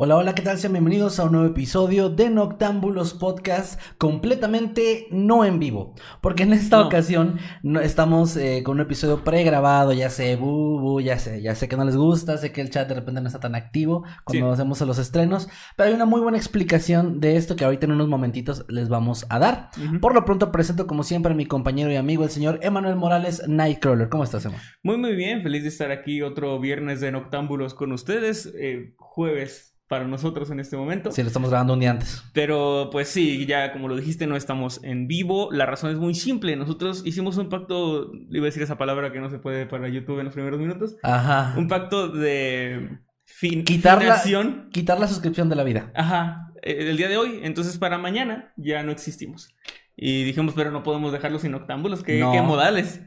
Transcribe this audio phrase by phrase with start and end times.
[0.00, 0.56] Hola, hola, ¿qué tal?
[0.58, 5.96] Sean bienvenidos a un nuevo episodio de Noctámbulos Podcast completamente no en vivo.
[6.20, 11.00] Porque en esta ocasión no, estamos eh, con un episodio pregrabado, ya sé, bu, bu,
[11.00, 13.26] ya sé, ya sé que no les gusta, sé que el chat de repente no
[13.26, 17.56] está tan activo cuando hacemos los estrenos, pero hay una muy buena explicación de esto
[17.56, 19.70] que ahorita en unos momentitos les vamos a dar.
[20.00, 23.42] Por lo pronto presento como siempre a mi compañero y amigo, el señor Emanuel Morales
[23.48, 24.08] Nightcrawler.
[24.08, 24.64] ¿Cómo estás, Emanuel?
[24.84, 25.42] Muy, muy bien.
[25.42, 28.46] Feliz de estar aquí otro viernes de Noctámbulos con ustedes.
[28.54, 31.10] eh, jueves para nosotros en este momento.
[31.10, 32.22] Sí, lo estamos grabando un día antes.
[32.34, 35.48] Pero pues sí, ya como lo dijiste, no estamos en vivo.
[35.50, 36.54] La razón es muy simple.
[36.56, 40.18] Nosotros hicimos un pacto, iba a decir esa palabra que no se puede para YouTube
[40.18, 40.96] en los primeros minutos.
[41.02, 41.54] Ajá.
[41.56, 44.22] Un pacto de fin Quitar la,
[44.70, 45.90] quitar la suscripción de la vida.
[45.94, 47.40] Ajá, eh, el día de hoy.
[47.42, 49.54] Entonces para mañana ya no existimos.
[49.96, 52.02] Y dijimos, pero no podemos dejarlos sin octámbulos.
[52.02, 52.30] ¿Qué, No.
[52.30, 53.00] qué modales?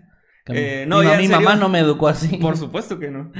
[0.47, 2.37] Eh, no, ya, mi mamá no me educó así.
[2.41, 3.31] Por supuesto que no.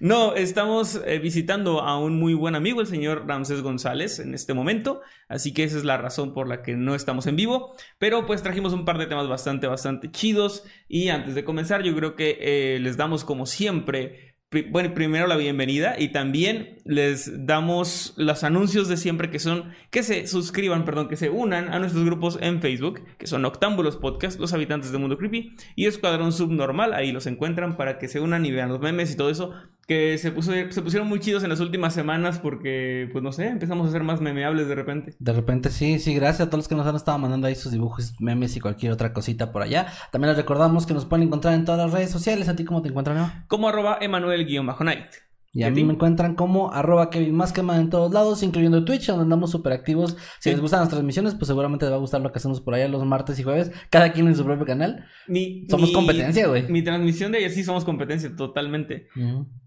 [0.00, 4.52] No, estamos eh, visitando a un muy buen amigo, el señor Ramsés González, en este
[4.52, 5.00] momento.
[5.28, 7.74] Así que esa es la razón por la que no estamos en vivo.
[7.98, 10.64] Pero pues trajimos un par de temas bastante, bastante chidos.
[10.88, 14.31] Y antes de comenzar, yo creo que eh, les damos como siempre.
[14.70, 20.02] Bueno, primero la bienvenida y también les damos los anuncios de siempre que son que
[20.02, 24.38] se suscriban, perdón, que se unan a nuestros grupos en Facebook, que son Octámbulos Podcast,
[24.38, 28.44] Los Habitantes del Mundo Creepy y Escuadrón Subnormal, ahí los encuentran para que se unan
[28.44, 29.54] y vean los memes y todo eso,
[29.92, 33.48] que se, puso, se pusieron muy chidos en las últimas semanas porque, pues no sé,
[33.48, 35.14] empezamos a ser más memeables de repente.
[35.18, 37.72] De repente sí, sí, gracias a todos los que nos han estado mandando ahí sus
[37.72, 39.88] dibujos, memes y cualquier otra cosita por allá.
[40.10, 42.48] También les recordamos que nos pueden encontrar en todas las redes sociales.
[42.48, 43.44] ¿A ti cómo te encuentran?
[43.48, 45.06] Como arroba Emanuel-Night.
[45.54, 48.86] Y a ¿Y a mí me encuentran como arroba Kevin Maskerman en todos lados, incluyendo
[48.86, 50.16] Twitch, donde andamos súper activos.
[50.40, 50.50] Si Sí.
[50.50, 52.88] les gustan las transmisiones, pues seguramente les va a gustar lo que hacemos por allá
[52.88, 55.04] los martes y jueves, cada quien en su propio canal.
[55.28, 56.66] Mi, Somos mi- competencia, güey.
[56.70, 59.08] Mi transmisión de ayer, sí, somos competencia, totalmente.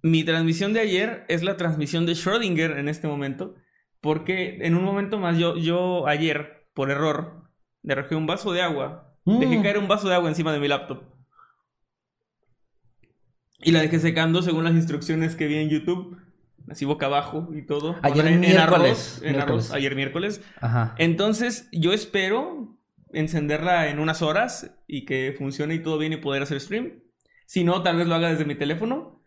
[0.01, 3.53] Mi transmisión de ayer es la transmisión de Schrödinger en este momento,
[4.02, 7.44] porque en un momento más yo, yo ayer, por error,
[7.84, 9.62] derrojé un vaso de agua, dejé Mm.
[9.62, 11.03] caer un vaso de agua encima de mi laptop.
[13.62, 16.18] Y la dejé secando según las instrucciones que vi en YouTube,
[16.70, 17.96] así boca abajo y todo.
[18.02, 19.66] Ayer en miércoles, arroz, en miércoles.
[19.66, 20.42] arroz, ayer miércoles.
[20.62, 20.96] Ajá.
[20.98, 22.78] Entonces, yo espero
[23.14, 27.02] encenderla en unas horas y que funcione y todo bien y poder hacer stream.
[27.46, 29.24] Si no, tal vez lo haga desde mi teléfono.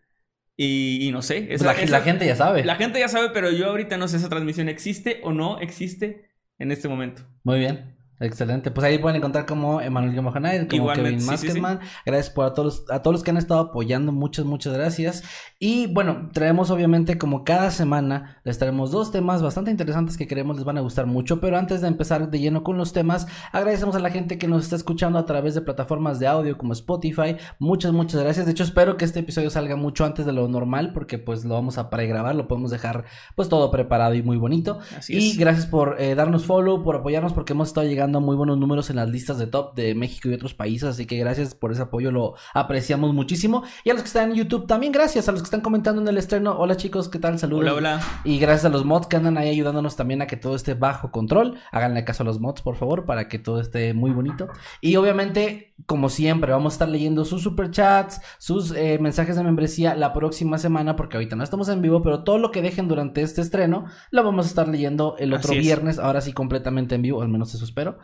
[0.55, 1.41] Y, y no sé.
[1.47, 2.63] Pues esa- la, esa- la gente ya sabe.
[2.65, 6.29] la gente ya sabe, pero yo ahorita no sé esa transmisión existe o no existe
[6.59, 7.21] en este momento.
[7.43, 7.95] Muy bien.
[8.19, 8.69] Excelente.
[8.69, 11.47] Pues ahí pueden encontrar como Emanuel Guimojanay, como Igualmente, Kevin sí, sí, sí.
[11.47, 11.79] Maskerman.
[12.05, 14.11] Gracias por a todos, a todos los que han estado apoyando.
[14.11, 15.23] Muchas, muchas gracias.
[15.57, 20.57] Y bueno, traemos obviamente como cada semana, les traemos dos temas bastante interesantes que creemos
[20.57, 21.39] les van a gustar mucho.
[21.39, 24.63] Pero antes de empezar de lleno con los temas, agradecemos a la gente que nos
[24.63, 27.37] está escuchando a través de plataformas de audio como Spotify.
[27.57, 28.45] Muchas, muchas gracias.
[28.45, 31.53] De hecho, espero que este episodio salga mucho antes de lo normal porque pues lo
[31.53, 33.05] vamos a pregrabar, lo podemos dejar
[33.35, 34.79] pues todo preparado y muy bonito.
[34.97, 35.37] Así y es.
[35.37, 38.95] gracias por eh, darnos follow, por apoyarnos, porque hemos estado llegando muy buenos números en
[38.95, 40.89] las listas de top de México y otros países.
[40.89, 43.63] Así que gracias por ese apoyo, lo apreciamos muchísimo.
[43.83, 45.29] Y a los que están en YouTube también, gracias.
[45.29, 46.57] A los que están comentando en el estreno.
[46.57, 47.37] Hola chicos, ¿qué tal?
[47.37, 47.65] Saludos.
[47.65, 48.01] Hola, hola.
[48.23, 51.11] Y gracias a los mods que andan ahí ayudándonos también a que todo esté bajo
[51.11, 51.59] control.
[51.71, 54.47] Háganle caso a los mods, por favor, para que todo esté muy bonito.
[54.81, 59.95] Y obviamente, como siempre, vamos a estar leyendo sus superchats, sus eh, mensajes de membresía
[59.95, 63.21] la próxima semana, porque ahorita no estamos en vivo, pero todo lo que dejen durante
[63.21, 65.59] este estreno lo vamos a estar leyendo el otro es.
[65.59, 67.98] viernes, ahora sí completamente en vivo, al menos eso espero.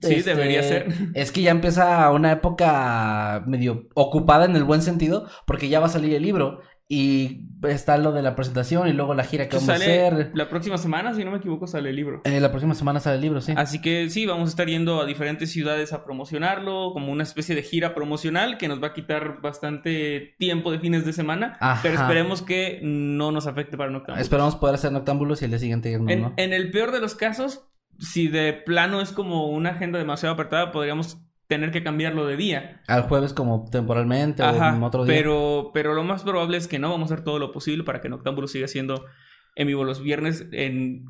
[0.00, 0.86] Sí, este, debería ser.
[1.14, 5.86] Es que ya empieza una época medio ocupada en el buen sentido, porque ya va
[5.86, 6.60] a salir el libro.
[6.88, 10.30] Y está lo de la presentación y luego la gira que vamos a hacer.
[10.34, 12.20] la próxima semana, si no me equivoco, sale el libro.
[12.24, 13.54] Eh, la próxima semana sale el libro, sí.
[13.56, 17.54] Así que sí, vamos a estar yendo a diferentes ciudades a promocionarlo, como una especie
[17.54, 21.80] de gira promocional que nos va a quitar bastante tiempo de fines de semana, Ajá.
[21.82, 24.20] pero esperemos que no nos afecte para Noctámbulos.
[24.20, 26.34] Esperamos poder hacer noctámbulos y el día siguiente irnos, En, ¿no?
[26.36, 30.72] en el peor de los casos, si de plano es como una agenda demasiado apretada,
[30.72, 32.80] podríamos tener que cambiarlo de día.
[32.88, 35.14] Al jueves como temporalmente o Ajá, otro día.
[35.14, 38.00] pero, pero lo más probable es que no, vamos a hacer todo lo posible para
[38.00, 39.04] que Noctámbulos siga siendo
[39.54, 41.04] en vivo los viernes en,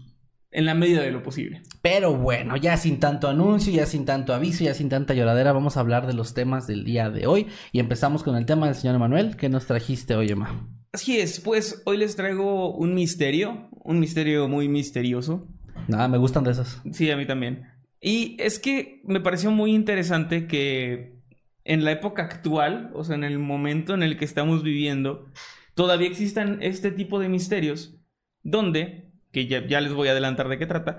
[0.51, 1.63] en la medida de lo posible.
[1.81, 5.77] Pero bueno, ya sin tanto anuncio, ya sin tanto aviso, ya sin tanta lloradera, vamos
[5.77, 7.47] a hablar de los temas del día de hoy.
[7.71, 9.37] Y empezamos con el tema del señor Emanuel.
[9.37, 10.69] ¿Qué nos trajiste hoy, Emma?
[10.93, 15.49] Así es, pues hoy les traigo un misterio, un misterio muy misterioso.
[15.89, 16.81] Nada, me gustan de esos.
[16.93, 17.67] Sí, a mí también.
[18.01, 21.23] Y es que me pareció muy interesante que
[21.65, 25.29] en la época actual, o sea, en el momento en el que estamos viviendo,
[25.75, 27.97] todavía existan este tipo de misterios
[28.43, 30.99] donde, que ya, ya les voy a adelantar de qué trata,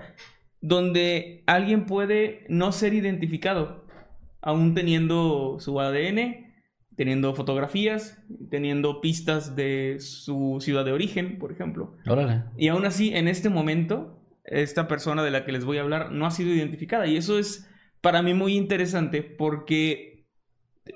[0.60, 3.84] donde alguien puede no ser identificado,
[4.40, 6.44] aún teniendo su ADN,
[6.96, 8.18] teniendo fotografías,
[8.50, 11.96] teniendo pistas de su ciudad de origen, por ejemplo.
[12.06, 12.44] Órale.
[12.56, 16.12] Y aún así, en este momento, esta persona de la que les voy a hablar
[16.12, 17.06] no ha sido identificada.
[17.06, 17.68] Y eso es
[18.00, 20.26] para mí muy interesante porque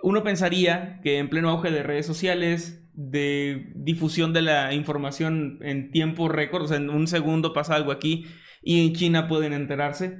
[0.02, 5.90] uno pensaría que en pleno auge de redes sociales, de difusión de la información en
[5.90, 8.26] tiempo récord, o sea, en un segundo pasa algo aquí
[8.62, 10.18] y en China pueden enterarse.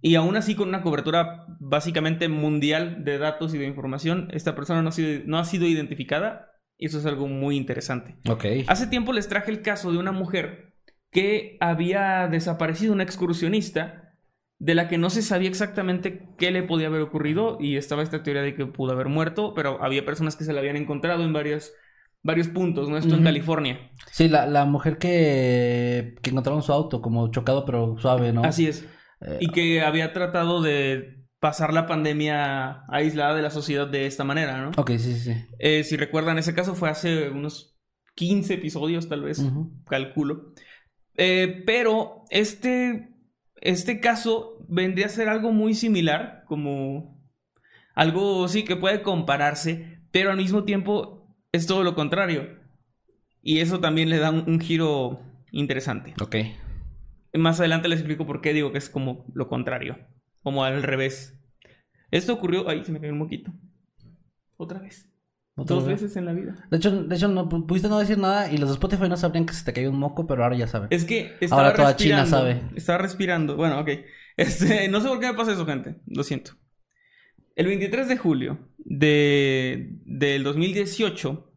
[0.00, 4.82] Y aún así, con una cobertura básicamente mundial de datos y de información, esta persona
[4.82, 6.52] no ha sido, no ha sido identificada.
[6.78, 8.18] Y eso es algo muy interesante.
[8.28, 8.44] Ok.
[8.66, 10.75] Hace tiempo les traje el caso de una mujer
[11.10, 14.02] que había desaparecido, una excursionista,
[14.58, 18.22] de la que no se sabía exactamente qué le podía haber ocurrido y estaba esta
[18.22, 21.32] teoría de que pudo haber muerto, pero había personas que se la habían encontrado en
[21.32, 21.72] varios,
[22.22, 22.96] varios puntos, ¿no?
[22.96, 23.24] Esto en.
[23.24, 23.90] California.
[24.10, 28.44] Sí, la, la mujer que, que encontraron su auto como chocado pero suave, ¿no?
[28.44, 28.86] Así es.
[29.20, 34.24] Eh, Y que había tratado de pasar la pandemia aislada de la sociedad de esta
[34.24, 34.70] manera, ¿no?
[34.76, 35.34] Ok, sí, sí.
[35.58, 37.78] Eh, si recuerdan, ese caso fue hace unos
[38.14, 39.44] 15 episodios, tal vez,
[39.84, 40.54] calculo.
[41.16, 43.10] Eh, pero este,
[43.60, 47.20] este caso vendría a ser algo muy similar, como
[47.94, 52.58] algo, sí, que puede compararse, pero al mismo tiempo es todo lo contrario.
[53.42, 55.20] Y eso también le da un, un giro
[55.52, 56.14] interesante.
[56.20, 56.36] Ok.
[57.34, 59.98] Más adelante les explico por qué digo que es como lo contrario,
[60.42, 61.38] como al revés.
[62.10, 63.52] Esto ocurrió, ay, se me cayó un moquito.
[64.56, 65.12] Otra vez.
[65.58, 66.02] ¿Otra Dos vez?
[66.02, 66.54] veces en la vida.
[66.70, 69.16] De hecho, de hecho no pu- pudiste no decir nada y los de Spotify no
[69.16, 70.88] sabrían que se te cayó un moco, pero ahora ya saben.
[70.90, 72.60] Es que estaba Ahora toda China sabe.
[72.74, 73.56] Estaba respirando.
[73.56, 73.88] Bueno, ok.
[74.36, 75.96] Este, no sé por qué me pasa eso, gente.
[76.06, 76.52] Lo siento.
[77.54, 81.50] El 23 de julio de, del 2018,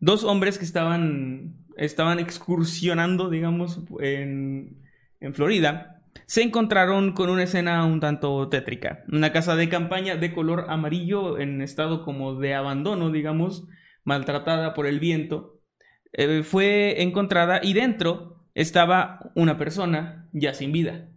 [0.00, 4.82] dos hombres que estaban, estaban excursionando, digamos, en,
[5.18, 9.04] en Florida, se encontraron con una escena un tanto tétrica.
[9.10, 13.66] Una casa de campaña de color amarillo en estado como de abandono, digamos,
[14.04, 15.60] maltratada por el viento,
[16.12, 21.08] eh, fue encontrada y dentro estaba una persona ya sin vida.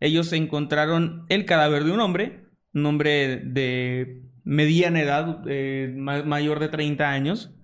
[0.00, 6.58] Ellos encontraron el cadáver de un hombre, un hombre de mediana edad, eh, ma- mayor
[6.60, 7.54] de 30 años,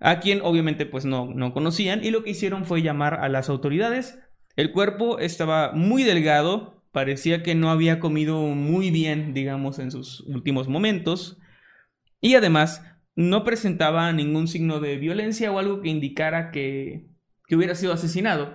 [0.00, 3.48] a quien obviamente pues no, no conocían y lo que hicieron fue llamar a las
[3.48, 4.18] autoridades.
[4.58, 10.22] El cuerpo estaba muy delgado, parecía que no había comido muy bien, digamos, en sus
[10.22, 11.38] últimos momentos
[12.20, 12.84] y además
[13.14, 17.06] no presentaba ningún signo de violencia o algo que indicara que,
[17.46, 18.52] que hubiera sido asesinado.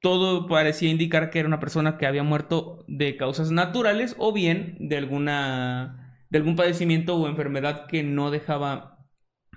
[0.00, 4.78] Todo parecía indicar que era una persona que había muerto de causas naturales o bien
[4.80, 8.98] de alguna de algún padecimiento o enfermedad que no dejaba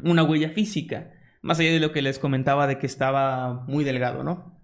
[0.04, 4.24] una huella física, más allá de lo que les comentaba de que estaba muy delgado,
[4.24, 4.60] ¿no?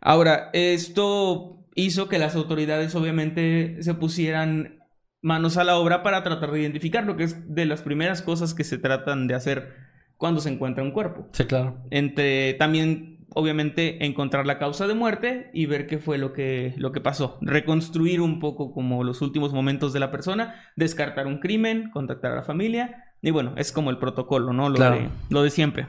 [0.00, 4.78] Ahora, esto hizo que las autoridades obviamente se pusieran
[5.20, 8.64] manos a la obra para tratar de identificarlo, que es de las primeras cosas que
[8.64, 9.74] se tratan de hacer
[10.16, 11.28] cuando se encuentra un cuerpo.
[11.32, 11.78] Sí, claro.
[11.90, 16.92] Entre también, obviamente, encontrar la causa de muerte y ver qué fue lo que, lo
[16.92, 17.38] que pasó.
[17.40, 22.36] Reconstruir un poco como los últimos momentos de la persona, descartar un crimen, contactar a
[22.36, 23.04] la familia.
[23.22, 24.68] Y bueno, es como el protocolo, ¿no?
[24.68, 24.96] Lo, Claro.
[24.96, 25.88] de, lo de siempre.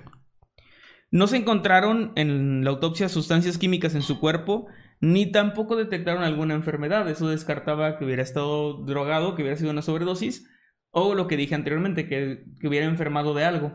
[1.11, 4.67] No se encontraron en la autopsia sustancias químicas en su cuerpo,
[5.01, 7.09] ni tampoco detectaron alguna enfermedad.
[7.09, 10.49] Eso descartaba que hubiera estado drogado, que hubiera sido una sobredosis,
[10.91, 13.73] o lo que dije anteriormente, que, que hubiera enfermado de algo.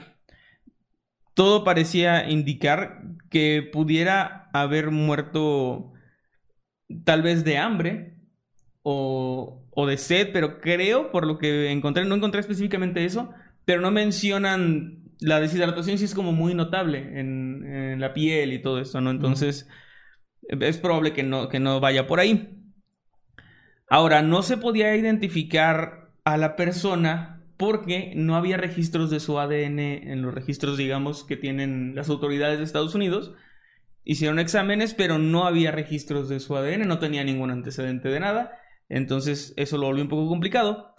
[1.35, 5.93] Todo parecía indicar que pudiera haber muerto
[7.05, 8.19] tal vez de hambre
[8.83, 13.31] o, o de sed, pero creo, por lo que encontré, no encontré específicamente eso,
[13.65, 18.61] pero no mencionan la deshidratación, sí es como muy notable en, en la piel y
[18.61, 19.11] todo eso, ¿no?
[19.11, 19.67] Entonces,
[20.43, 22.63] es probable que no, que no vaya por ahí.
[23.89, 29.79] Ahora, no se podía identificar a la persona porque no había registros de su ADN
[29.79, 33.33] en los registros, digamos, que tienen las autoridades de Estados Unidos.
[34.05, 38.59] Hicieron exámenes, pero no había registros de su ADN, no tenía ningún antecedente de nada.
[38.91, 40.95] Entonces, eso lo volvió un poco complicado.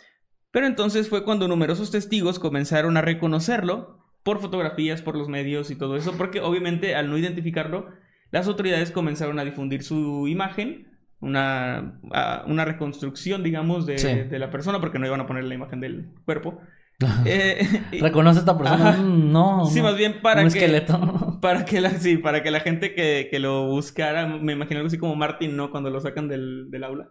[0.49, 5.75] Pero entonces fue cuando numerosos testigos comenzaron a reconocerlo por fotografías, por los medios y
[5.77, 7.87] todo eso, porque obviamente al no identificarlo,
[8.31, 10.87] las autoridades comenzaron a difundir su imagen,
[11.19, 14.07] una, a- una reconstrucción, digamos, de, Sí.
[14.13, 16.59] de la persona, porque no iban a poner la imagen del cuerpo.
[17.25, 17.67] Eh,
[18.01, 18.89] ¿Reconoce a esta persona?
[18.89, 19.01] Ajá.
[19.01, 19.65] Mm, No.
[19.67, 19.83] Sí, no.
[19.83, 21.39] más bien para Un que- esqueleto.
[21.41, 24.87] para que la, sí, para que la gente que, que lo buscara, me imagino algo
[24.87, 25.69] así como Martin, ¿no?
[25.71, 27.09] Cuando lo sacan del, del aula.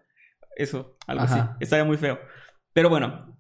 [0.57, 1.35] Eso, algo Ajá.
[1.35, 1.51] así.
[1.61, 2.19] Estaría muy feo.
[2.73, 3.34] Pero bueno,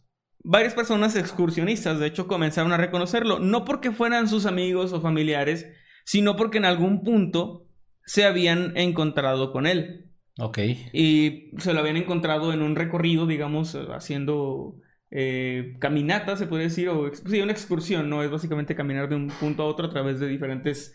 [0.44, 3.40] varias personas excursionistas, de hecho, comenzaron a reconocerlo.
[3.40, 5.66] No porque fueran sus amigos o familiares,
[6.04, 7.66] sino porque en algún punto
[8.04, 10.12] se habían encontrado con él.
[10.38, 10.58] Ok.
[10.92, 14.76] Y se lo habían encontrado en un recorrido, digamos, haciendo
[15.10, 18.22] eh, caminata, se puede decir, o sí, una excursión, ¿no?
[18.22, 20.94] Es básicamente caminar de un punto a otro a través de diferentes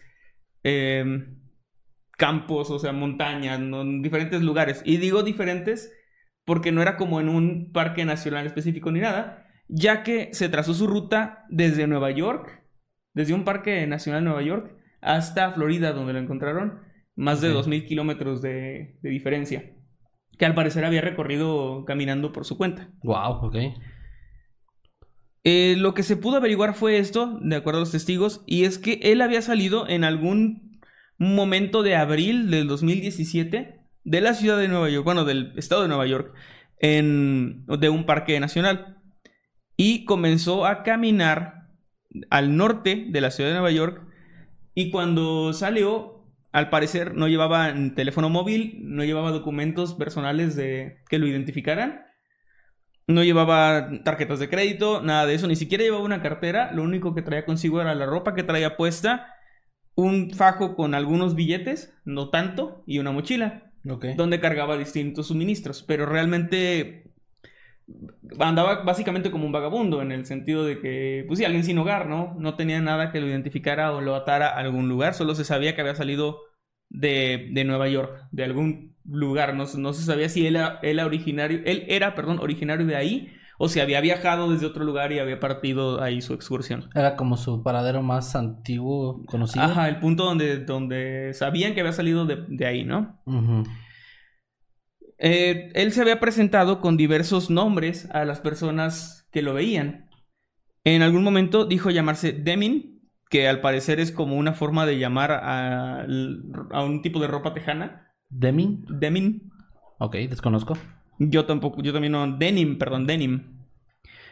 [0.63, 1.25] eh,
[2.17, 3.59] campos, o sea, montañas,
[4.01, 4.83] diferentes lugares.
[4.85, 5.91] Y digo diferentes
[6.49, 10.73] porque no era como en un parque nacional específico ni nada, ya que se trazó
[10.73, 12.63] su ruta desde Nueva York,
[13.13, 16.79] desde un parque nacional de Nueva York, hasta Florida, donde lo encontraron,
[17.15, 17.67] más de Ok.
[17.67, 19.75] 2.000 kilómetros de, de diferencia,
[20.39, 22.89] que al parecer había recorrido caminando por su cuenta.
[23.03, 23.55] Wow, ok.
[25.43, 28.79] Eh, lo que se pudo averiguar fue esto, de acuerdo a los testigos, y es
[28.79, 30.81] que él había salido en algún
[31.19, 33.78] momento de abril del 2017
[34.09, 36.33] de la ciudad de Nueva York, bueno, del estado de Nueva York,
[36.79, 38.97] en, de un parque nacional,
[39.77, 41.67] y comenzó a caminar
[42.31, 44.01] al norte de la ciudad de Nueva York,
[44.73, 51.19] y cuando salió, al parecer no llevaba teléfono móvil, no llevaba documentos personales de que
[51.19, 52.05] lo identificaran.
[53.05, 57.13] No llevaba tarjetas de crédito, nada de eso, ni siquiera llevaba una cartera, lo único
[57.13, 59.33] que traía consigo era la ropa que traía puesta,
[59.95, 66.05] un fajo con algunos billetes, no tanto, y una mochila, Donde cargaba distintos suministros, pero
[66.05, 67.11] realmente
[68.39, 72.07] andaba básicamente como un vagabundo, en el sentido de que, pues sí, alguien sin hogar,
[72.07, 72.35] ¿no?
[72.39, 75.75] No tenía nada que lo identificara o lo atara a algún lugar, solo se sabía
[75.75, 76.41] que había salido
[76.89, 80.99] de, de Nueva York, de algún lugar, no, no se sabía si él era, él
[80.99, 85.19] originario, él era, perdón, originario de ahí, o si había viajado desde otro lugar y
[85.19, 86.89] había partido ahí su excursión.
[86.95, 89.65] Era como su paradero más antiguo conocido.
[89.65, 93.21] Ajá, el punto donde, donde sabían que había salido de, de ahí, ¿no?
[95.17, 100.09] Eh, él se había presentado con diversos nombres a las personas que lo veían.
[100.85, 105.33] En algún momento dijo llamarse Demin, que al parecer es como una forma de llamar
[105.33, 106.05] a,
[106.71, 108.07] a un tipo de ropa tejana.
[108.29, 108.85] Deming.
[108.87, 109.51] Demin.
[109.99, 110.77] Ok, desconozco.
[111.19, 112.37] Yo tampoco, yo también no.
[112.37, 113.43] Denim, perdón, Denim.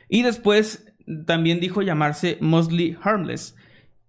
[0.09, 0.93] Y después
[1.25, 3.55] también dijo llamarse Mostly Harmless,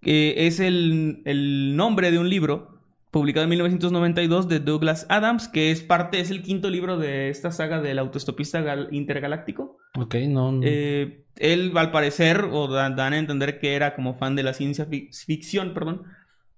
[0.01, 2.79] que es el, el nombre de un libro
[3.11, 7.51] publicado en 1992 de Douglas Adams, que es parte, es el quinto libro de esta
[7.51, 9.79] saga del autoestopista gal- intergaláctico.
[9.99, 10.61] Ok, no.
[10.63, 14.53] Eh, él, al parecer, o da- dan a entender que era como fan de la
[14.55, 16.03] ciencia fic- ficción, perdón,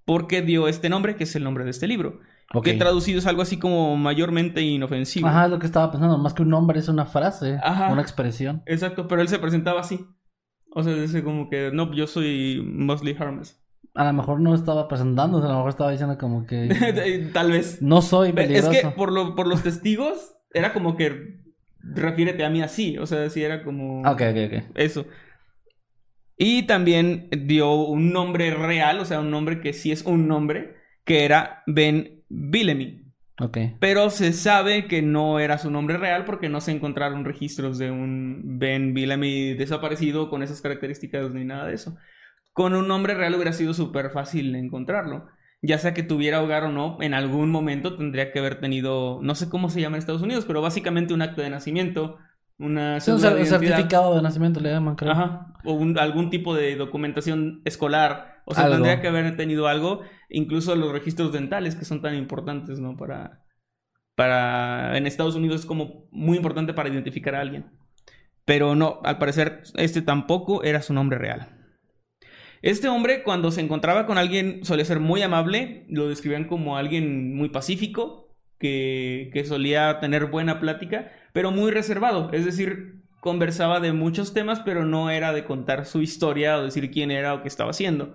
[0.05, 2.21] porque dio este nombre, que es el nombre de este libro.
[2.55, 2.65] Ok.
[2.65, 5.29] Que traducido es algo así como mayormente inofensivo.
[5.29, 6.19] Ajá, es lo que estaba pensando.
[6.19, 7.59] Más que un nombre es una frase.
[7.63, 7.93] Ajá.
[7.93, 8.63] Una expresión.
[8.67, 10.07] Exacto, pero él se presentaba así.
[10.73, 13.61] O sea, dice como que, no, yo soy mostly harmless.
[13.95, 17.83] A lo mejor no estaba presentándose, a lo mejor estaba diciendo como que Tal vez.
[17.83, 18.71] no soy Es peligroso.
[18.71, 21.41] que por, lo, por los testigos, era como que
[21.81, 22.99] refiérete a mí así.
[22.99, 24.03] O sea, sí era como...
[24.03, 24.63] Ok, ok, ok.
[24.77, 25.07] Eso.
[26.37, 30.77] Y también dio un nombre real, o sea, un nombre que sí es un nombre,
[31.05, 33.03] que era Ben Billemy.
[33.39, 33.59] Ok.
[33.79, 37.91] Pero se sabe que no era su nombre real porque no se encontraron registros de
[37.91, 41.97] un Ben Billamy desaparecido con esas características ni nada de eso.
[42.53, 45.29] Con un nombre real hubiera sido súper fácil encontrarlo.
[45.63, 49.35] Ya sea que tuviera hogar o no, en algún momento tendría que haber tenido, no
[49.35, 52.17] sé cómo se llama en Estados Unidos, pero básicamente un acto de nacimiento,
[52.61, 55.13] una Sí, un de certificado de nacimiento le llaman, creo.
[55.13, 55.55] Ajá.
[55.65, 58.43] O un- algún tipo de documentación escolar.
[58.47, 58.77] O sea, Algo.
[58.77, 60.01] tendría que haber tenido algo.
[60.29, 62.97] Incluso los registros dentales que son tan importantes, ¿no?
[62.97, 63.45] Para.
[64.17, 64.97] Para.
[64.97, 67.67] En Estados Unidos es como muy importante para identificar a alguien.
[68.45, 71.57] Pero no, al parecer, este tampoco era su nombre real.
[72.63, 75.87] Este hombre, cuando se encontraba con alguien, solía ser muy amable.
[75.89, 78.29] Lo describían como alguien muy pacífico.
[78.59, 82.31] que, que solía tener buena plática, pero muy reservado.
[82.33, 86.91] Es decir, conversaba de muchos temas, pero no era de contar su historia o decir
[86.91, 88.15] quién era o qué estaba haciendo.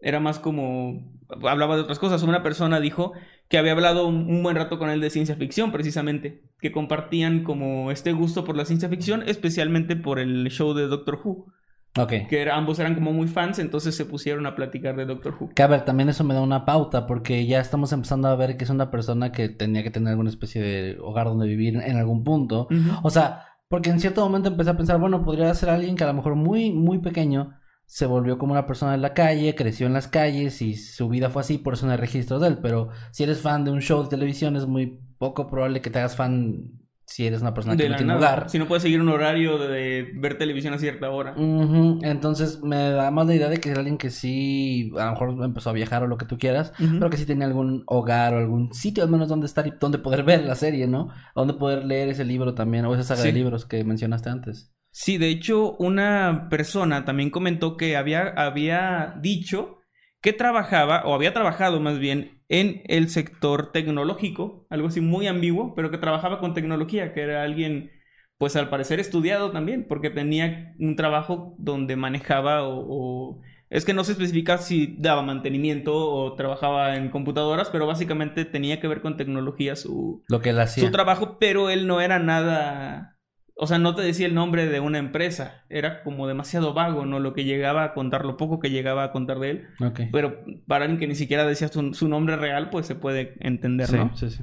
[0.00, 2.22] Era más como hablaba de otras cosas.
[2.22, 3.12] Una persona dijo
[3.48, 7.90] que había hablado un, buen rato con él de ciencia ficción, precisamente, que compartían como
[7.90, 11.52] este gusto por la ciencia ficción, especialmente por el show de Doctor Who,
[11.98, 12.12] Ok.
[12.28, 15.50] que era- ambos eran como muy fans, entonces se pusieron a platicar de Doctor Who.
[15.54, 18.56] Que a ver, también eso me da una pauta, porque ya estamos empezando a ver
[18.56, 21.96] que es una persona que tenía que tener alguna especie de hogar donde vivir en
[21.96, 22.66] algún punto.
[23.02, 26.06] O sea, porque en cierto momento empecé a pensar, bueno, podría ser alguien que a
[26.08, 29.92] lo mejor muy, muy pequeño se volvió como una persona de la calle, creció en
[29.92, 32.58] las calles y su vida fue así, por eso no hay registros de él.
[32.62, 35.98] Pero si eres fan de un show de televisión, es muy poco probable que te
[35.98, 36.70] hagas fan
[37.12, 38.26] si eres una persona que de no tiene nada.
[38.26, 38.50] hogar.
[38.50, 41.34] Si no puedes seguir un horario de ver televisión a cierta hora.
[41.36, 45.44] Entonces me da más la idea de que es alguien que sí, a lo mejor
[45.44, 48.38] empezó a viajar o lo que tú quieras, pero que sí tenía algún hogar o
[48.38, 51.08] algún sitio al menos donde estar y donde poder ver la serie, ¿no?
[51.34, 54.72] Donde poder leer ese libro también, o esa saga de libros que mencionaste antes.
[54.90, 59.81] Sí, de hecho, una persona también comentó que había, había dicho
[60.22, 65.74] que trabajaba, o había trabajado más bien, en el sector tecnológico, algo así muy ambiguo,
[65.74, 67.90] pero que trabajaba con tecnología, que era alguien,
[68.38, 72.84] pues al parecer estudiado también, porque tenía un trabajo donde manejaba o...
[72.88, 78.44] o- Es que no se especifica si daba mantenimiento o trabajaba en computadoras, pero básicamente
[78.44, 80.84] tenía que ver con tecnología su, Lo que él hacía.
[80.84, 83.11] su trabajo, pero él no era nada.
[83.54, 85.64] O sea, no te decía el nombre de una empresa.
[85.68, 87.20] Era como demasiado vago, ¿no?
[87.20, 89.66] Lo que llegaba a contar, lo poco que llegaba a contar de él.
[89.80, 90.00] Ok.
[90.10, 93.86] Pero para alguien que ni siquiera decía su, su nombre real, pues se puede entender,
[93.88, 94.16] Sí, ¿no?
[94.16, 94.42] sí, sí.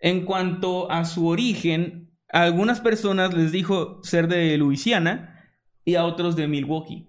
[0.00, 5.44] En cuanto a su origen, a algunas personas les dijo ser de Luisiana
[5.84, 7.06] y a otros de Milwaukee.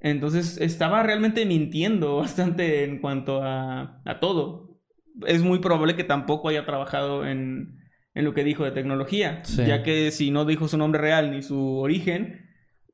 [0.00, 4.80] Entonces estaba realmente mintiendo bastante en cuanto a, a todo.
[5.26, 7.79] Es muy probable que tampoco haya trabajado en,
[8.14, 9.64] en lo que dijo de tecnología, Sí.
[9.66, 12.46] ya que si no dijo su nombre real ni su origen,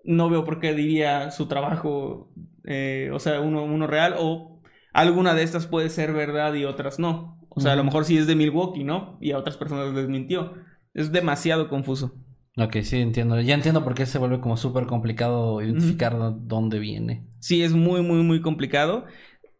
[0.04, 2.32] no veo por qué diría su trabajo,
[2.64, 4.60] eh, o sea, uno, uno real o
[4.92, 7.40] alguna de estas puede ser verdad y otras no.
[7.48, 9.16] O sea, a lo mejor sí es de Milwaukee, ¿no?
[9.20, 10.54] Y a otras personas les mintió.
[10.92, 12.14] Es demasiado confuso.
[12.58, 13.40] Ok, sí, entiendo.
[13.40, 17.26] Ya entiendo por qué se vuelve como súper complicado identificar de dónde viene.
[17.40, 19.06] Sí, es muy, muy, muy complicado.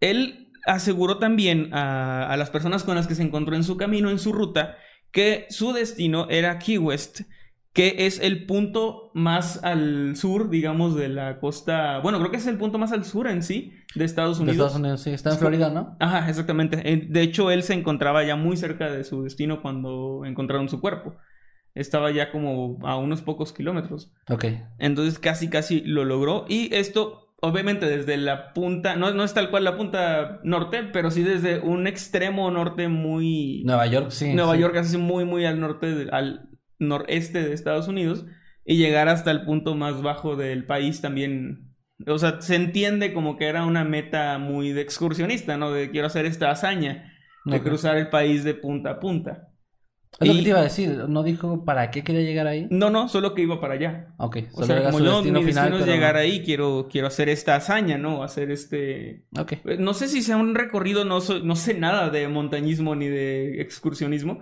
[0.00, 4.10] Él aseguró también a, a las personas con las que se encontró en su camino,
[4.10, 4.76] en su ruta,
[5.16, 7.22] que su destino era Key West,
[7.72, 12.00] que es el punto más al sur, digamos, de la costa.
[12.00, 14.66] Bueno, creo que es el punto más al sur en sí de Estados De Unidos.
[14.66, 15.10] Estados Unidos, sí.
[15.12, 15.96] Está en Florida, ¿no?
[16.00, 16.82] Ajá, exactamente.
[16.84, 20.82] Eh, De hecho, él se encontraba ya muy cerca de su destino cuando encontraron su
[20.82, 21.16] cuerpo.
[21.74, 24.12] Estaba ya como a unos pocos kilómetros.
[24.28, 24.44] Ok.
[24.78, 26.44] Entonces casi casi lo logró.
[26.46, 31.10] Y esto, obviamente, desde la punta, no, no es tal cual la punta norte, pero
[31.10, 33.62] sí desde un extremo norte muy...
[33.64, 34.32] Nueva York, sí.
[34.34, 34.60] Nueva sí.
[34.60, 38.26] York, así muy, muy al norte, de- al noreste de Estados Unidos.
[38.64, 41.72] Y llegar hasta el punto más bajo del país también.
[42.06, 45.70] O sea, se entiende como que era una meta muy de excursionista, ¿no?
[45.70, 47.12] De quiero hacer esta hazaña.
[47.44, 49.48] De cruzar el país de punta a punta.
[50.18, 50.88] Es lo Y- que te iba a decir.
[51.08, 52.66] ¿No dijo para qué quería llegar ahí?
[52.70, 54.14] No, no, solo que iba para allá.
[54.16, 54.38] Ok.
[54.52, 56.88] O solo sea, era como su yo, destino mi final, destino es llegar ahí, quiero,
[56.90, 58.22] quiero hacer esta hazaña, ¿no?
[58.22, 59.26] Hacer este...
[59.38, 59.52] Ok.
[59.52, 63.08] eh, No sé si sea un recorrido, no, soy- no sé nada de montañismo ni
[63.08, 64.40] de excursionismo,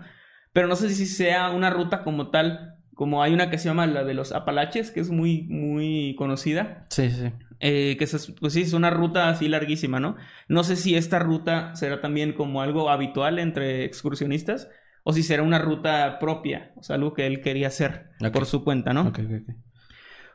[0.52, 3.88] pero no sé si sea una ruta como tal, como hay una que se llama
[3.88, 7.32] la de los Apalaches, que es muy, muy conocida, Sí, sí.
[7.58, 10.14] eh, que es, pues sí, es una ruta así larguísima, ¿no?
[10.46, 14.68] No sé si esta ruta será también como algo habitual entre excursionistas
[15.04, 18.64] o si será una ruta propia, o sea, algo que él quería hacer por su
[18.64, 19.12] cuenta, ¿no?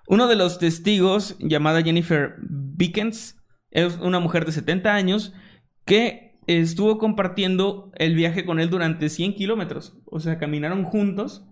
[0.08, 3.36] Uno de los testigos, llamada Jennifer Bickens,
[3.72, 5.34] es una mujer de 70 años
[5.86, 9.98] que estuvo compartiendo el viaje con él durante 100 kilómetros.
[10.06, 11.46] O sea, caminaron juntos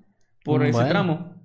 [0.43, 1.35] por ese tramo.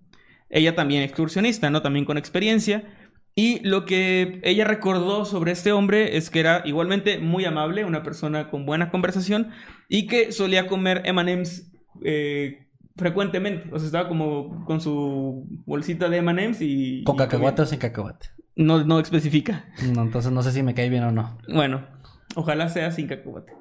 [0.49, 1.83] Ella también excursionista, ¿no?
[1.83, 2.85] También con experiencia.
[3.35, 8.03] Y lo que ella recordó sobre este hombre es que era igualmente muy amable, una
[8.03, 9.51] persona con buena conversación
[9.89, 11.73] y que solía comer M&M's
[12.05, 13.71] eh, frecuentemente.
[13.73, 17.05] O sea, estaba como con su bolsita de M&M's y...
[17.05, 18.29] ¿Con y cacahuate o sin cacahuate?
[18.57, 19.65] no, no especifica.
[19.95, 21.39] No, entonces no sé si me cae bien o no.
[21.49, 21.87] Bueno,
[22.35, 23.53] ojalá sea sin cacahuate.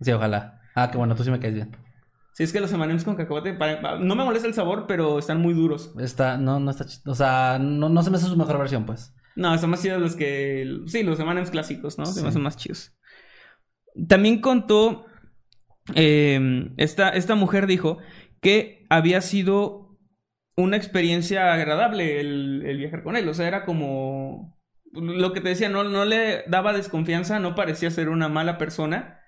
[0.00, 0.60] Sí, ojalá.
[0.74, 1.76] Ah, qué bueno, tú sí me caes bien.
[2.34, 5.40] Si es que los M&M's con cacahuate, para- no me molesta el sabor, pero están
[5.40, 5.94] muy duros.
[6.00, 9.14] Está, no, no está O sea, no, no se me hace su mejor versión, pues.
[9.36, 10.66] No, están más chidos los que...
[10.86, 12.06] Sí, los M&M's clásicos, ¿no?
[12.06, 12.22] Se Sí.
[12.22, 12.94] me hacen más chidos.
[14.08, 15.06] También contó...
[15.94, 17.98] eh, esta, esta mujer dijo
[18.40, 19.98] que había sido
[20.56, 23.28] una experiencia agradable el, el viajar con él.
[23.28, 24.58] O sea, era como...
[24.92, 29.20] Lo que te decía, no, no le daba desconfianza, no parecía ser una mala persona,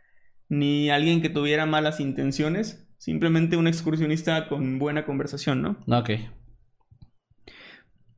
[0.50, 2.83] ni alguien que tuviera malas intenciones.
[3.04, 5.76] Simplemente un excursionista con buena conversación, ¿no?
[5.94, 6.12] Ok.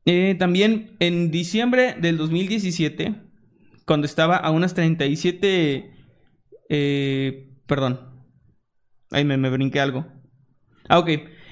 [0.05, 3.17] Eh, también en diciembre del 2017,
[3.85, 5.91] cuando estaba a unas 37...
[6.69, 7.99] eh, perdón.
[9.11, 10.07] Ahí me, me brinqué algo.
[10.89, 11.09] Ah, ok.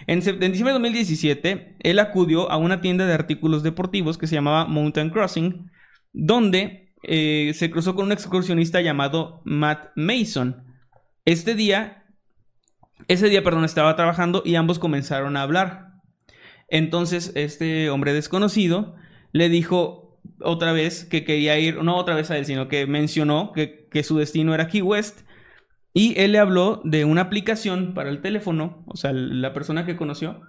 [0.06, 4.66] En, diciembre de 2017, él acudió a una tienda de artículos deportivos que se llamaba
[4.66, 5.72] Mountain Crossing,
[6.12, 10.62] donde eh, se cruzó con un excursionista llamado Matt Mason.
[11.24, 12.03] Este día,
[13.08, 15.92] ese día, perdón, estaba trabajando y ambos comenzaron a hablar.
[16.68, 18.94] Entonces, este hombre desconocido
[19.32, 23.52] le dijo otra vez que quería ir, no otra vez a él, sino que mencionó
[23.52, 25.20] que, que su destino era Key West.
[25.92, 29.96] Y él le habló de una aplicación para el teléfono, o sea, la persona que
[29.96, 30.40] conoció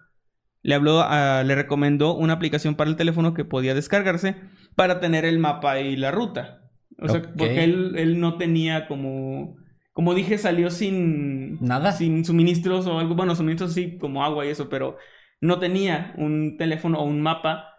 [0.63, 4.35] le habló, a- le recomendó una aplicación para el teléfono que podía descargarse
[4.75, 6.61] para tener el mapa y la ruta.
[6.97, 9.57] O sea, porque él, él no tenía como,
[9.95, 11.93] como dije, salió sin Nada.
[11.93, 14.97] sin suministros o algo, bueno, suministros sí, como agua y eso, pero
[15.39, 17.69] no tenía un teléfono o un mapa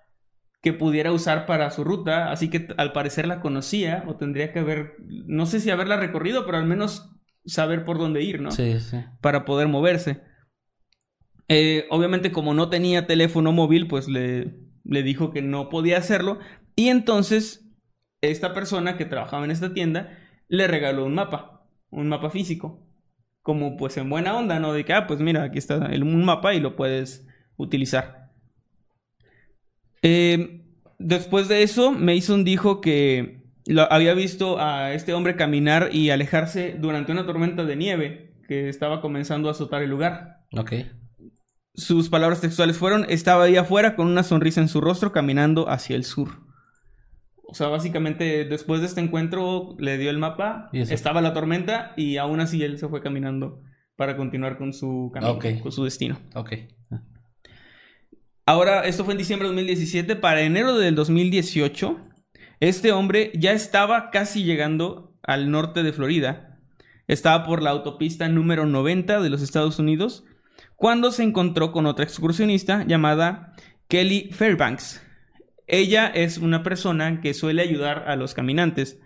[0.63, 4.61] que pudiera usar para su ruta, así que al parecer la conocía o tendría que
[4.61, 4.95] haber,
[5.27, 7.11] no sé si haberla recorrido, pero al menos
[7.45, 8.51] saber por dónde ir, ¿no?
[8.51, 8.97] Sí, sí.
[9.21, 10.23] Para poder moverse.
[11.49, 16.39] Eh, obviamente como no tenía teléfono móvil, pues le, le dijo que no podía hacerlo
[16.77, 17.69] y entonces
[18.23, 21.56] esta persona que trabajaba en esta tienda le regaló un mapa,
[21.91, 22.87] un mapa físico
[23.47, 24.73] como pues en buena onda, ¿no?
[24.73, 28.33] De que, ah, pues mira, aquí está el, un mapa y lo puedes utilizar.
[30.03, 30.65] Eh,
[30.99, 36.75] después de eso, Mason dijo que lo, había visto a este hombre caminar y alejarse
[36.77, 40.45] durante una tormenta de nieve que estaba comenzando a azotar el lugar.
[40.51, 40.73] Ok.
[41.75, 45.95] Sus palabras textuales fueron, estaba ahí afuera con una sonrisa en su rostro caminando hacia
[45.95, 46.46] el sur.
[47.49, 51.93] O sea, básicamente después de este encuentro le dio el mapa, Y estaba la tormenta
[51.97, 53.63] y aún así él se fue caminando
[53.97, 55.47] para continuar con su camino, Ok.
[55.63, 56.19] con su destino.
[56.35, 56.53] Ok.
[58.45, 60.17] Ahora, esto fue en diciembre de 2017.
[60.17, 61.99] Para enero del 2018,
[62.61, 66.61] este hombre ya estaba casi llegando al norte de Florida.
[67.09, 70.25] Estaba por la autopista número 90 de los Estados Unidos
[70.77, 73.53] cuando se encontró con otra excursionista llamada
[73.89, 75.03] Kelly Fairbanks.
[75.67, 79.01] Ella es una persona que suele ayudar a los caminantes.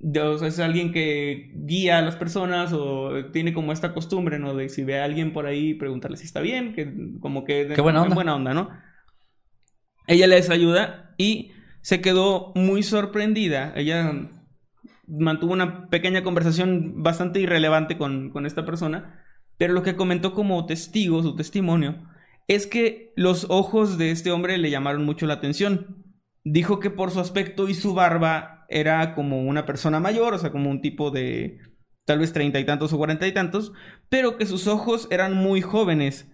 [0.00, 4.54] Es alguien que guía a las personas o tiene como esta costumbre, ¿no?
[4.54, 7.64] De si ve a alguien por ahí, preguntarle si está bien, que como que...
[7.64, 8.14] de- Qué buena onda.
[8.14, 8.70] buena onda, ¿no?
[10.06, 11.50] Ella les ayuda y
[11.82, 13.72] se quedó muy sorprendida.
[13.74, 14.30] Ella
[15.08, 19.24] mantuvo una pequeña conversación bastante irrelevante con, con esta persona,
[19.56, 22.04] pero lo que comentó como testigo, su testimonio,
[22.48, 26.04] es que los ojos de este hombre le llamaron mucho la atención.
[26.44, 30.50] Dijo que por su aspecto y su barba era como una persona mayor, o sea,
[30.50, 31.58] como un tipo de
[32.06, 33.72] tal vez treinta y tantos o cuarenta y tantos,
[34.08, 36.30] pero que sus ojos eran muy jóvenes.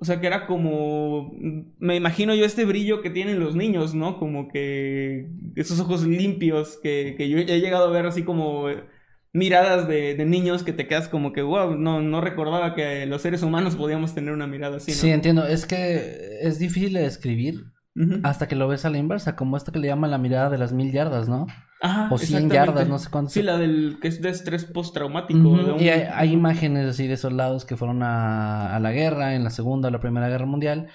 [0.00, 1.32] O sea, que era como,
[1.78, 4.16] me imagino yo este brillo que tienen los niños, ¿no?
[4.20, 8.68] Como que esos ojos limpios que, que yo he llegado a ver así como
[9.32, 13.22] miradas de, de niños que te quedas como que, wow, no, no recordaba que los
[13.22, 14.96] seres humanos podíamos tener una mirada así, ¿no?
[14.96, 15.46] Sí, entiendo.
[15.46, 17.64] Es que es difícil de describir
[18.22, 20.58] hasta que lo ves a la inversa, como esta que le llaman la mirada de
[20.58, 21.46] las mil yardas, ¿no?
[21.80, 22.54] Ajá, o 100 exactamente.
[22.54, 23.30] yardas, no sé cuánto.
[23.30, 25.40] Sí, la del que es de estrés postraumático.
[25.48, 29.42] Un- Y hay, hay imágenes así de soldados que fueron a, a la guerra, en
[29.42, 30.86] la Segunda o la Primera Guerra Mundial,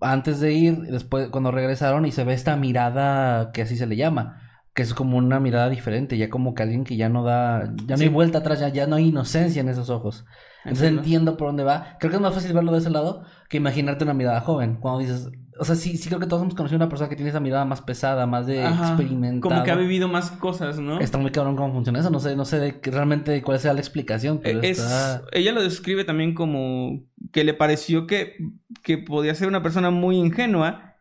[0.00, 3.94] antes de ir, después cuando regresaron y se ve esta mirada que así se le
[3.96, 4.47] llama,
[4.78, 7.94] que es como una mirada diferente, ya como que alguien que ya no da, ya
[7.94, 8.04] no Sí.
[8.04, 10.24] hay vuelta atrás, ya, ya no hay inocencia en esos ojos.
[10.58, 11.00] Entonces Entiendo.
[11.02, 11.96] entiendo por dónde va.
[11.98, 14.76] Creo que es más fácil verlo de ese lado que imaginarte una mirada joven.
[14.76, 17.16] Cuando dices, o sea, sí, sí creo que todos hemos conocido a una persona que
[17.16, 19.40] tiene esa mirada más pesada, más de experimentada.
[19.52, 21.00] Como que ha vivido más cosas, ¿no?
[21.00, 22.10] Está muy cabrón cómo funciona eso.
[22.10, 25.24] No sé, no sé de realmente cuál sea la explicación, pero Eh, Es, está...
[25.32, 27.00] ella lo describe también como
[27.32, 28.36] que le pareció que,
[28.84, 30.94] que podía ser una persona muy ingenua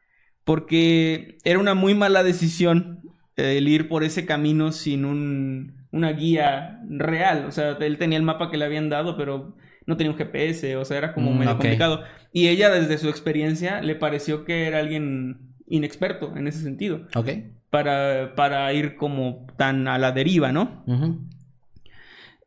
[0.44, 3.02] porque era una muy mala decisión
[3.38, 7.46] el ir por ese camino sin un, una guía real.
[7.46, 10.76] O sea, él tenía el mapa que le habían dado, pero no tenía un GPS,
[10.76, 12.04] o sea, era como Mm, medio complicado.
[12.34, 17.30] Y ella, desde su experiencia, le pareció que era alguien inexperto en ese sentido, Ok.
[17.70, 20.84] para, para ir como tan a la deriva, ¿no?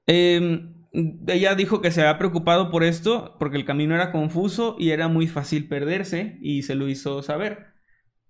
[0.07, 0.67] Eh,
[1.29, 5.09] ella dijo que se había preocupado por esto porque el camino era confuso y era
[5.09, 7.67] muy fácil perderse y se lo hizo saber.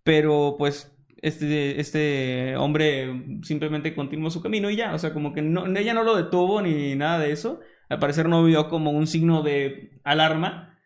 [0.02, 5.42] Pero pues este, este hombre simplemente continuó su camino y ya, o sea, como que
[5.42, 7.60] no, ella no lo detuvo ni nada de eso.
[7.88, 10.78] Al parecer no vio como un signo de alarma,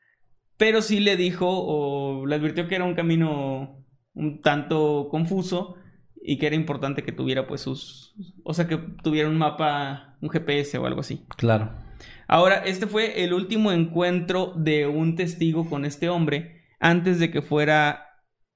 [0.56, 5.76] pero sí le dijo o le advirtió que era un camino un tanto confuso
[6.22, 10.30] y que era importante que tuviera pues sus, o sea, que tuviera un mapa, un
[10.30, 11.24] GPS o algo así.
[11.36, 11.72] Claro.
[12.26, 17.42] Ahora, este fue el último encuentro de un testigo con este hombre antes de que
[17.42, 18.06] fuera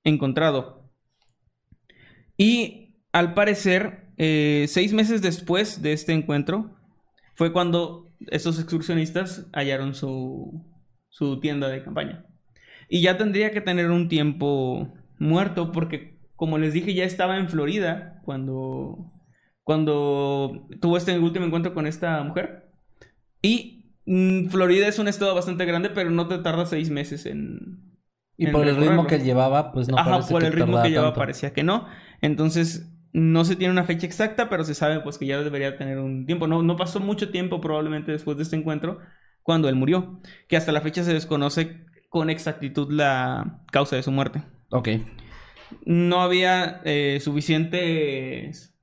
[0.05, 0.78] encontrado.
[2.39, 6.71] Y al parecer, eh, seis meses después de este encuentro,
[7.35, 10.65] fue cuando estos excursionistas hallaron su,
[11.09, 12.25] su tienda de campaña.
[12.89, 17.49] Y ya tendría que tener un tiempo muerto porque, como les dije, ya estaba en
[17.49, 19.13] Florida cuando,
[19.63, 22.71] cuando tuvo este último encuentro con esta mujer.
[23.43, 27.85] Y mm, Florida es un estado bastante grande, pero no te tarda seis meses en...
[28.37, 30.91] Y en por el ritmo que llevaba, pues no Ajá, por que el ritmo que
[30.91, 31.19] llevaba tanto.
[31.19, 31.89] parecía que no.
[32.21, 35.99] Entonces, no se tiene una fecha exacta, pero se sabe pues que ya debería tener
[35.99, 36.47] un tiempo.
[36.47, 38.99] No, no pasó mucho tiempo probablemente después de este encuentro
[39.43, 40.21] cuando él murió.
[40.49, 44.43] Que hasta la fecha se desconoce con exactitud la causa de su muerte.
[44.71, 44.89] Ok.
[45.85, 48.75] No había eh, suficientes...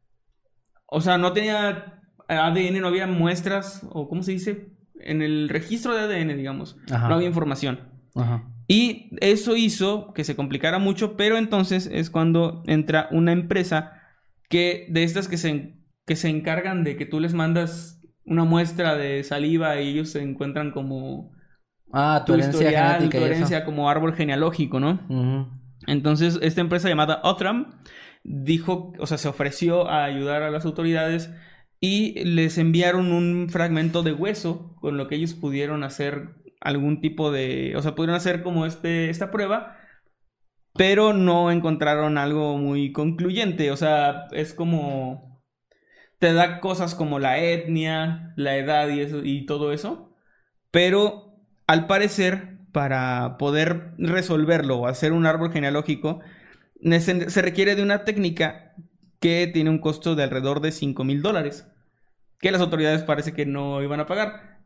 [0.88, 4.70] O sea, no tenía ADN, no había muestras, o ¿cómo se dice?
[5.00, 6.78] En el registro de ADN, digamos.
[6.92, 7.10] Ajá.
[7.10, 7.90] No había información.
[8.16, 8.48] Ajá.
[8.68, 14.02] Y eso hizo que se complicara mucho, pero entonces es cuando entra una empresa
[14.50, 15.76] que de estas que se,
[16.06, 20.22] que se encargan de que tú les mandas una muestra de saliva y ellos se
[20.22, 21.32] encuentran como
[21.94, 23.66] Ah, tu, tu herencia historial, tu eso.
[23.66, 25.00] como árbol genealógico, ¿no?
[25.88, 27.82] Entonces, esta empresa llamada Otram
[28.24, 31.32] dijo, o sea, se ofreció a ayudar a las autoridades
[31.80, 37.32] y les enviaron un fragmento de hueso con lo que ellos pudieron hacer algún tipo
[37.32, 39.78] de, o sea, pudieron hacer como este, esta prueba,
[40.74, 45.42] pero no encontraron algo muy concluyente, o sea, es como,
[46.20, 50.18] te da cosas como la etnia, la edad y, eso, y todo eso,
[50.72, 56.20] pero al parecer, para poder resolverlo o hacer un árbol genealógico,
[57.00, 58.74] se requiere de una técnica
[59.20, 61.68] que tiene un costo de alrededor de 5 mil dólares,
[62.40, 64.62] que las autoridades parece que no iban a pagar.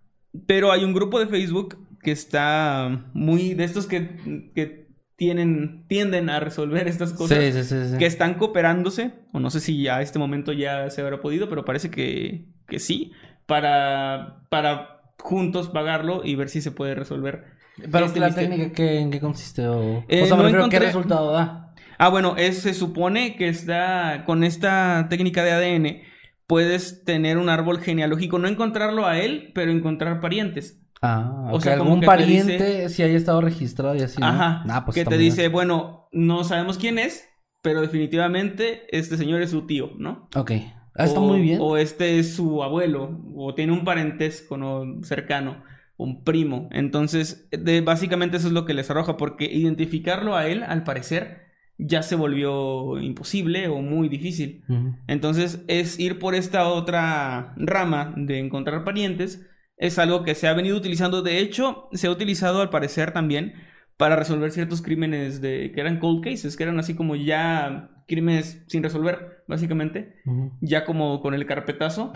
[0.47, 6.29] Pero hay un grupo de Facebook que está muy de estos que, que tienen, tienden
[6.29, 10.01] a resolver estas cosas Sí, sí, sí, que están cooperándose, o no sé si a
[10.01, 13.11] este momento ya se habrá podido, pero parece que, que sí,
[13.45, 17.45] para, para juntos pagarlo y ver si se puede resolver.
[17.91, 18.49] Pero este la misterio.
[18.49, 19.67] técnica, ¿qué, ¿en qué consiste?
[19.67, 21.73] O, Eh, o sea, me no refiero, ¿qué resultado da?
[21.97, 26.01] Ah, bueno, es, se supone que está con esta técnica de ADN
[26.47, 30.81] puedes tener un árbol genealógico, no encontrarlo a él, pero encontrar parientes.
[31.01, 34.27] Ah, O sea, algún pariente dice- si haya estado registrado y así, ¿no?
[34.27, 34.63] Ajá.
[34.69, 35.51] Ah, pues que te dice, bien.
[35.53, 37.27] bueno, no sabemos quién es,
[37.61, 40.27] pero definitivamente este señor es su tío, ¿no?
[40.35, 40.51] Ok.
[40.95, 41.59] Ah, está o, muy bien.
[41.61, 45.01] O este es su abuelo, o tiene un parentesco ¿no?
[45.03, 45.63] cercano,
[45.95, 46.67] un primo.
[46.71, 51.47] Entonces, de, básicamente eso es lo que les arroja, porque identificarlo a él, al parecer,
[51.77, 54.65] ya se volvió imposible o muy difícil.
[55.07, 59.45] Entonces, es ir por esta otra rama de encontrar parientes.
[59.79, 61.21] Es algo que se ha venido utilizando.
[61.23, 63.53] De hecho, se ha utilizado al parecer también
[63.97, 68.63] para resolver ciertos crímenes de que eran cold cases, que eran así como ya crímenes
[68.67, 70.15] sin resolver, básicamente
[70.61, 72.13] ya como con el carpetazo.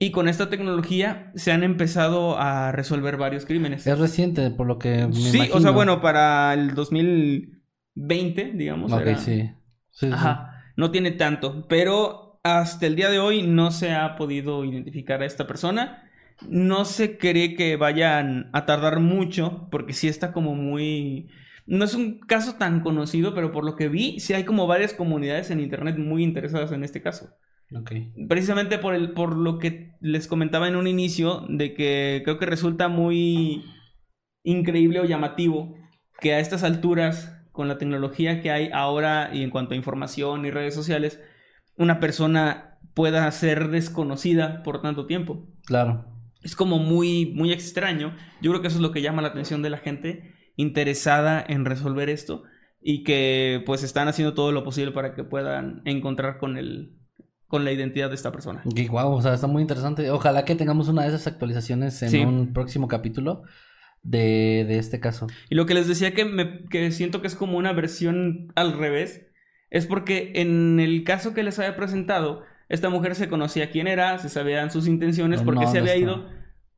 [0.00, 3.84] Y con esta tecnología se han empezado a resolver varios crímenes.
[3.86, 5.72] Es reciente, por lo que me sí, o sea, imagino.
[5.72, 8.92] bueno, para el 2020, digamos.
[8.92, 9.50] Ok, era- sí.
[9.90, 10.12] Sí, sí.
[10.12, 15.22] Ajá, no tiene tanto, pero hasta el día de hoy no se ha podido identificar
[15.22, 16.07] a esta persona.
[16.48, 21.28] No se cree que vayan a tardar mucho, porque sí está como muy...
[21.66, 24.94] No es un caso tan conocido, pero por lo que vi, sí hay como varias
[24.94, 27.30] comunidades en internet muy interesadas en este caso.
[28.28, 32.46] Precisamente por, el, por lo que les comentaba en un inicio, de que creo que
[32.46, 33.64] resulta muy
[34.42, 35.74] increíble o llamativo
[36.20, 40.46] que a estas alturas, con la tecnología que hay ahora y en cuanto a información
[40.46, 41.20] y redes sociales,
[41.76, 45.46] una persona pueda ser desconocida por tanto tiempo.
[45.66, 46.17] Claro.
[46.48, 48.14] Es como muy, muy extraño.
[48.40, 51.66] Yo creo que eso es lo que llama la atención de la gente interesada en
[51.66, 52.42] resolver esto
[52.80, 56.94] y que pues están haciendo todo lo posible para que puedan encontrar con el
[57.48, 58.62] con la identidad de esta persona.
[58.74, 60.10] Y wow, o sea, está muy interesante.
[60.10, 62.18] Ojalá que tengamos una de esas actualizaciones en Sí.
[62.18, 63.42] un próximo capítulo
[64.02, 65.26] de, de este caso.
[65.50, 68.72] Y lo que les decía que, me, que siento que es como una versión al
[68.72, 69.26] revés,
[69.70, 74.18] es porque en el caso que les había presentado, esta mujer se conocía quién era,
[74.18, 76.26] se sabían sus intenciones, Pero por qué no se había ido,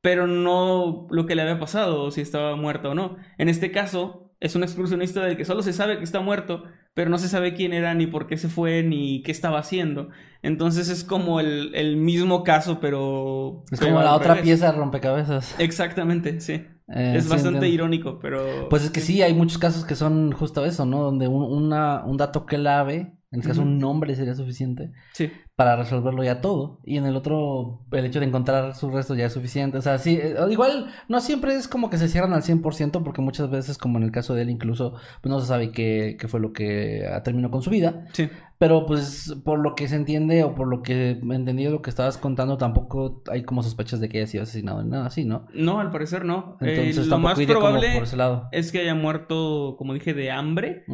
[0.01, 3.17] pero no lo que le había pasado, o si estaba muerta o no.
[3.39, 7.11] En este caso, es un excursionista del que solo se sabe que está muerto, pero
[7.11, 10.09] no se sabe quién era, ni por qué se fue, ni qué estaba haciendo.
[10.43, 13.65] Entonces es como el, el mismo caso, pero...
[13.71, 14.45] Es como la otra revés.
[14.45, 15.55] pieza de rompecabezas.
[15.59, 16.67] Exactamente, sí.
[16.89, 17.67] Eh, es sí, bastante entiendo.
[17.67, 18.69] irónico, pero...
[18.69, 21.03] Pues es que sí, hay muchos casos que son justo eso, ¿no?
[21.03, 25.31] Donde un, una, un dato clave, en este caso un nombre sería suficiente, Sí.
[25.61, 26.79] Para resolverlo ya todo.
[26.87, 29.77] Y en el otro, el hecho de encontrar sus restos ya es suficiente.
[29.77, 33.21] O sea, sí, eh, igual no siempre es como que se cierran al 100%, porque
[33.21, 36.29] muchas veces, como en el caso de él, incluso pues no se sabe qué, qué
[36.29, 38.07] fue lo que ah, terminó con su vida.
[38.15, 38.31] Sí.
[38.61, 41.89] Pero pues por lo que se entiende o por lo que he entendido lo que
[41.89, 45.47] estabas contando, tampoco hay como sospechas de que haya sido asesinado ni nada así, ¿no?
[45.55, 46.59] No, al parecer no.
[46.61, 48.51] Eh, Entonces lo tampoco más probable por ese lado.
[48.53, 50.85] es que haya muerto, como dije, de hambre.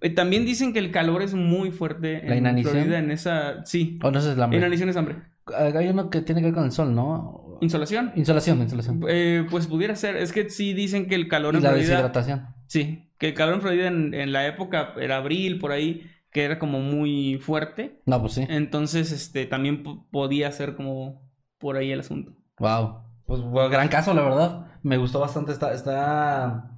[0.00, 2.62] Eh, también dicen que el calor es muy fuerte ¿La en?
[2.62, 3.66] Florida, en esa...
[3.66, 3.98] Sí.
[4.02, 4.58] O no es la hambre.
[4.58, 5.16] Inanición es hambre.
[5.56, 7.58] Hay uno que tiene que ver con el sol, ¿no?
[7.60, 8.12] ¿Insolación?
[8.14, 9.02] Insolación, insolación.
[9.08, 10.16] Eh, pues pudiera ser.
[10.16, 11.88] Es que sí dicen que el calor Y en la Florida...
[11.88, 12.46] deshidratación.
[12.66, 16.44] Sí, que el calor en Florida en, en la época, era abril, por ahí, que
[16.44, 18.00] era como muy fuerte.
[18.06, 18.46] No, pues sí.
[18.48, 22.32] Entonces, este, también po- podía ser como por ahí el asunto.
[22.58, 23.02] Wow.
[23.26, 24.66] Pues gran caso, la verdad.
[24.82, 25.52] Me gustó bastante.
[25.52, 26.70] Está, está,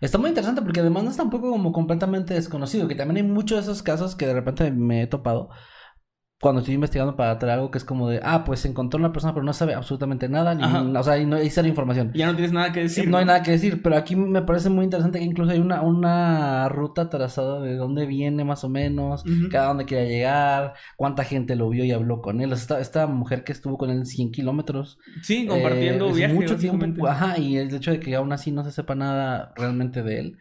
[0.00, 2.86] está muy interesante porque además no es tampoco como completamente desconocido.
[2.86, 5.48] Que también hay muchos de esos casos que de repente me he topado
[6.40, 9.12] cuando estoy investigando para traer algo que es como de, ah, pues se encontró una
[9.12, 10.54] persona pero no sabe absolutamente nada.
[10.54, 12.12] Ni, o sea, y no hay cero información.
[12.14, 13.08] Ya no tienes nada que decir.
[13.08, 15.82] no hay nada que decir, pero aquí me parece muy interesante que incluso hay una,
[15.82, 21.56] una ruta trazada de dónde viene más o menos, cada dónde quiere llegar, cuánta gente
[21.56, 22.52] lo vio y habló con él.
[22.52, 24.98] Esta, esta mujer que estuvo con él 100 kilómetros.
[25.22, 27.08] Sí, compartiendo eh, es viaje, mucho tiempo.
[27.08, 30.38] Ajá, y el hecho de que aún así no se sepa nada realmente de él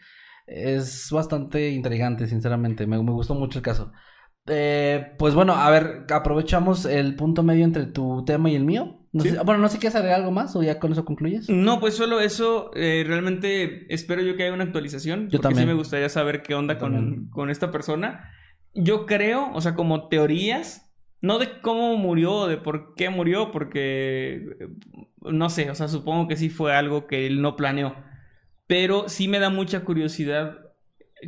[0.48, 2.88] es bastante intrigante, sinceramente.
[2.88, 3.92] Me, me gustó mucho el caso.
[4.48, 8.94] Eh, pues bueno, a ver, aprovechamos el punto medio entre tu tema y el mío.
[9.12, 9.32] No Sí.
[9.32, 11.50] sé- bueno, no sé quieres agregar algo más o ya con eso concluyes.
[11.50, 12.72] No, pues solo eso.
[12.76, 15.24] eh, realmente espero yo que haya una actualización.
[15.30, 15.64] Yo porque también.
[15.64, 18.32] sí me gustaría saber qué onda con, con esta persona.
[18.74, 24.36] Yo creo, o sea, como teorías, no de cómo murió de por qué murió, porque
[24.60, 24.68] eh,
[25.24, 27.96] no sé, o sea, supongo que sí fue algo que él no planeó.
[28.68, 30.60] Pero sí me da mucha curiosidad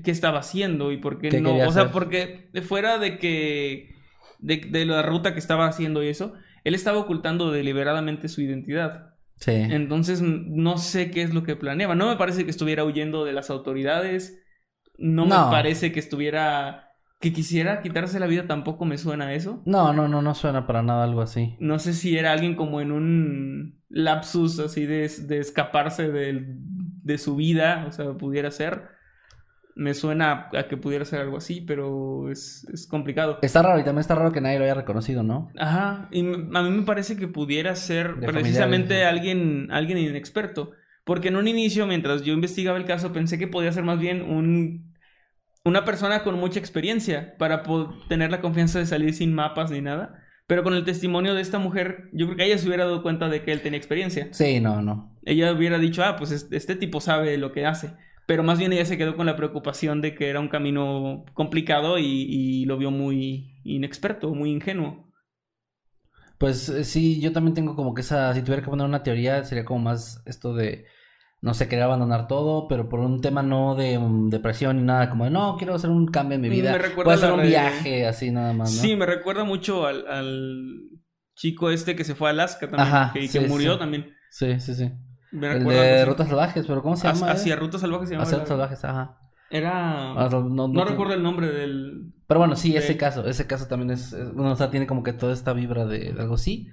[0.04, 1.54] qué estaba haciendo y por qué, ¿Qué no.
[1.56, 1.91] O sea, hacer?
[1.91, 3.95] porque fuera de que.
[4.39, 9.15] De, de la ruta que estaba haciendo y eso, él estaba ocultando deliberadamente su identidad.
[9.36, 9.52] Sí.
[9.52, 11.95] Entonces no sé qué es lo que planeaba.
[11.95, 14.41] No me parece que estuviera huyendo de las autoridades.
[14.97, 15.45] No, No.
[15.45, 16.86] me parece que estuviera...
[17.21, 19.62] Que quisiera quitarse la vida tampoco me suena eso.
[19.65, 21.58] No, no, no, no suena para nada algo así.
[21.60, 26.56] No sé si era alguien como en un lapsus así de, de escaparse del-
[27.04, 27.86] de su vida.
[27.89, 28.84] O sea, pudiera ser.
[29.80, 33.39] Me suena a que pudiera ser algo así, pero es, es complicado.
[33.42, 35.52] Está raro y también está raro que nadie lo haya reconocido, ¿no?
[35.58, 40.72] Ajá, y a mí me parece que pudiera ser De precisamente alguien, alguien inexperto.
[41.06, 44.22] Porque en un inicio, mientras yo investigaba el caso, pensé que podía ser más bien
[44.22, 44.94] un,
[45.63, 47.63] una persona con mucha experiencia para
[48.10, 50.24] tener la confianza de salir sin mapas ni nada.
[50.46, 53.30] Pero con el testimonio de esta mujer, yo creo que ella se hubiera dado cuenta
[53.30, 54.28] de que él tenía experiencia.
[54.32, 55.15] Sí, no, no.
[55.24, 57.94] Ella hubiera dicho, ah, pues es- este tipo sabe lo que hace.
[58.30, 61.98] Pero más bien ella se quedó con la preocupación de que era un camino complicado
[61.98, 65.12] y, y lo vio muy inexperto, muy ingenuo.
[66.38, 69.44] Pues eh, sí, yo también tengo como que esa, si tuviera que poner una teoría,
[69.46, 70.86] sería como más esto de,
[71.42, 75.10] no sé, querer abandonar todo, pero por un tema no de um, depresión ni nada,
[75.10, 76.78] como de, no, quiero hacer un cambio en mi Me vida.
[76.78, 78.82] recuerda Puede ser un viaje, así nada más, ¿no?
[78.84, 80.78] Sí, me recuerda mucho al, al
[81.36, 83.80] chico este que se fue a Alaska también Ajá, que, y sí, que murió sí.
[83.80, 84.13] también.
[84.30, 84.92] Sí, sí, sí.
[85.32, 86.06] Me El de.
[86.06, 87.32] Rutas Salvajes, pero ¿cómo se Hacia- llama?
[87.34, 87.58] Hacia eh?
[87.58, 88.24] Rutas Salvajes se llama.
[88.24, 89.18] Hacia Rutas Salvajes, ajá.
[89.52, 90.12] Era...
[90.12, 92.13] Ah, no, no- no recuerdo el nombre del...
[92.28, 94.86] Pero bueno, sí, de- ese caso, ese caso también es, es- bueno, o sea, tiene
[94.88, 96.68] como que toda esta vibra de, de algo así.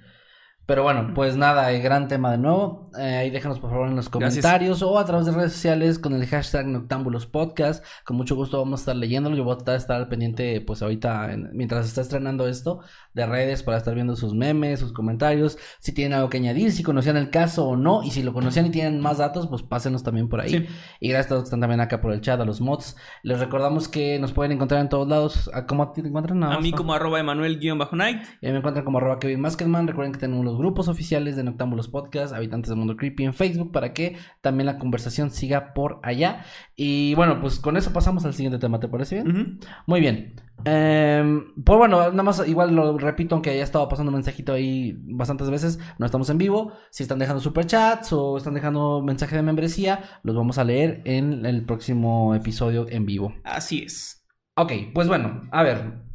[0.67, 2.91] Pero bueno, pues nada, eh, gran tema de nuevo.
[2.99, 4.43] Eh, ahí déjanos por favor en los Gracias.
[4.43, 7.85] comentarios o a través de redes sociales con el hashtag Noctámbulos Podcast.
[8.03, 9.37] Con mucho gusto vamos a estar leyéndolo.
[9.37, 12.47] Yo voy a tratar de estar al pendiente, pues ahorita, en- mientras se está estrenando
[12.49, 12.81] esto,
[13.13, 15.57] de redes para estar viendo sus memes, sus comentarios.
[15.79, 18.03] Si tienen algo que añadir, si conocían el caso o no.
[18.03, 20.49] Y si lo conocían y tienen más datos, pues pásenos también por ahí.
[20.49, 20.65] Sí.
[20.99, 22.97] Y gracias a todos que están también acá por el chat, a los mods.
[23.23, 25.49] Les recordamos que nos pueden encontrar en todos lados.
[25.53, 26.43] ¿A ¿Cómo te encuentran?
[26.43, 26.77] A mí ¿no?
[26.77, 28.21] como arroba Emanuel-Night.
[28.41, 29.87] Y ahí me encuentran como arroba Kevin Maskerman.
[29.87, 33.71] Recuerden que tenemos los grupos oficiales de Noctámbulos Podcast, Habitantes del Mundo Creepy en Facebook,
[33.71, 36.43] para que también la conversación siga por allá.
[36.75, 39.59] Y bueno, pues con eso pasamos al siguiente tema, ¿te parece bien?
[39.85, 40.35] Muy bien.
[40.65, 44.97] Em, pues bueno, nada más igual lo repito, aunque ya estaba pasando un mensajito ahí
[45.03, 46.71] bastantes veces, no estamos en vivo.
[46.89, 51.45] Si están dejando superchats o están dejando mensaje de membresía, los vamos a leer en
[51.45, 53.33] el próximo episodio en vivo.
[53.43, 54.25] Así es.
[54.55, 56.06] Ok, pues bueno, a ver.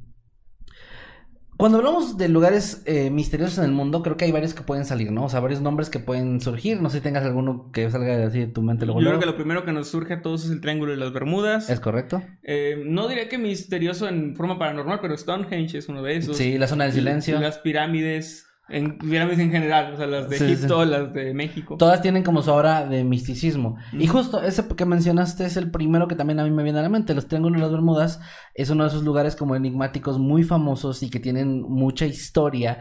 [1.63, 4.85] Cuando hablamos de lugares eh, misteriosos en el mundo, creo que hay varios que pueden
[4.85, 5.27] salir, ¿no?
[5.27, 6.83] O sea, varios nombres que pueden surgir.
[6.83, 9.01] No sé si tengas alguno que salga así de tu mente luego.
[9.01, 11.13] Yo creo que lo primero que nos surge a todos es el Triángulo de las
[11.13, 11.71] Bermudas.
[11.71, 12.21] ¿Es correcto?
[12.43, 16.37] Eh, no diría que misterioso en forma paranormal, pero Stonehenge es uno de esos.
[16.37, 17.39] Sí, la zona del silencio.
[17.39, 18.49] Las pirámides.
[18.73, 20.53] En pirámides en general, o sea, las de Sí, sí.
[20.53, 21.77] Egipto, las de México.
[21.77, 23.77] Todas tienen como su obra de misticismo.
[23.93, 26.83] Y justo ese que mencionaste es el primero que también a mí me viene a
[26.83, 27.15] la mente.
[27.15, 28.21] Los Triángulos de las Bermudas
[28.55, 32.81] es uno de esos lugares como enigmáticos muy famosos y que tienen mucha historia.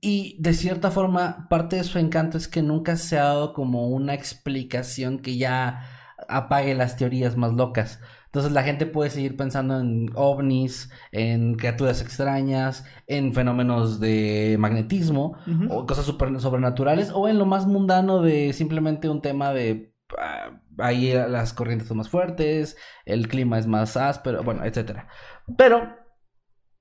[0.00, 3.88] Y de cierta forma, parte de su encanto es que nunca se ha dado como
[3.88, 5.82] una explicación que ya
[6.28, 8.00] apague las teorías más locas.
[8.34, 15.36] Entonces la gente puede seguir pensando en ovnis, en criaturas extrañas, en fenómenos de magnetismo
[15.70, 20.50] o cosas super- sobrenaturales o en lo más mundano de simplemente un tema de ah,
[20.78, 25.06] ahí las corrientes son más fuertes, el clima es más áspero, bueno, etcétera.
[25.56, 25.94] Pero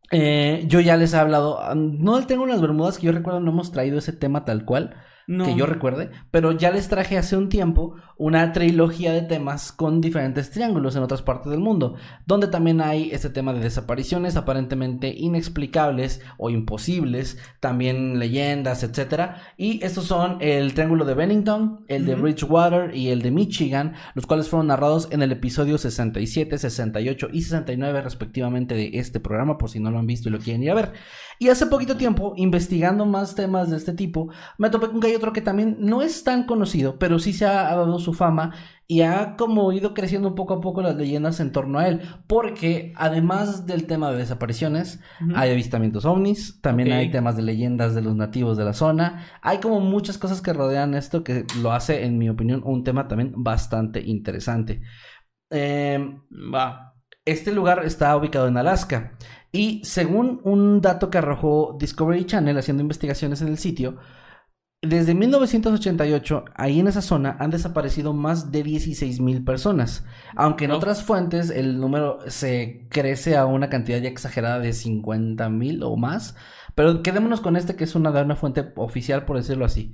[0.09, 3.51] eh, yo ya les he hablado, ah, no tengo unas bermudas que yo recuerdo no
[3.51, 4.95] hemos traído ese tema tal cual,
[5.27, 5.45] No.
[5.45, 10.01] que yo recuerde, pero ya les traje hace un tiempo una trilogía de temas con
[10.01, 11.95] diferentes triángulos en otras partes del mundo,
[12.25, 19.83] donde también hay este tema de desapariciones aparentemente inexplicables o imposibles, también leyendas, etcétera, y
[19.83, 22.15] estos son el triángulo de Bennington, el de.
[22.23, 27.41] Bridgewater y el de Michigan, los cuales fueron narrados en el episodio 67, 68 y
[27.41, 30.71] 69 respectivamente de este programa, por si no lo han visto y lo quieren ir
[30.71, 30.93] a ver.
[31.43, 35.15] Y hace poquito tiempo, investigando más temas de este tipo, me topé con que hay
[35.15, 38.53] otro que también no es tan conocido, pero sí se ha dado su fama
[38.87, 42.93] y ha como ido creciendo poco a poco las leyendas en torno a él, porque
[42.95, 45.01] además del tema de desapariciones,
[45.35, 49.57] hay avistamientos ovnis, también hay temas de leyendas de los nativos de la zona, hay
[49.57, 53.33] como muchas cosas que rodean esto que lo hace, en mi opinión, un tema también
[53.35, 54.79] bastante interesante.
[55.49, 56.21] Em,
[56.53, 56.93] Va.
[57.25, 59.17] este lugar está ubicado en Alaska
[59.53, 63.97] y según un dato que arrojó Discovery Channel haciendo investigaciones en el sitio,
[64.81, 70.71] desde 1988 ahí en esa zona han desaparecido más de 16 mil personas, aunque en
[70.71, 75.95] otras fuentes el número se crece a una cantidad ya exagerada de 50 mil o
[75.97, 76.35] más,
[76.73, 79.93] pero quedémonos con este que es una, de una fuente oficial por decirlo así.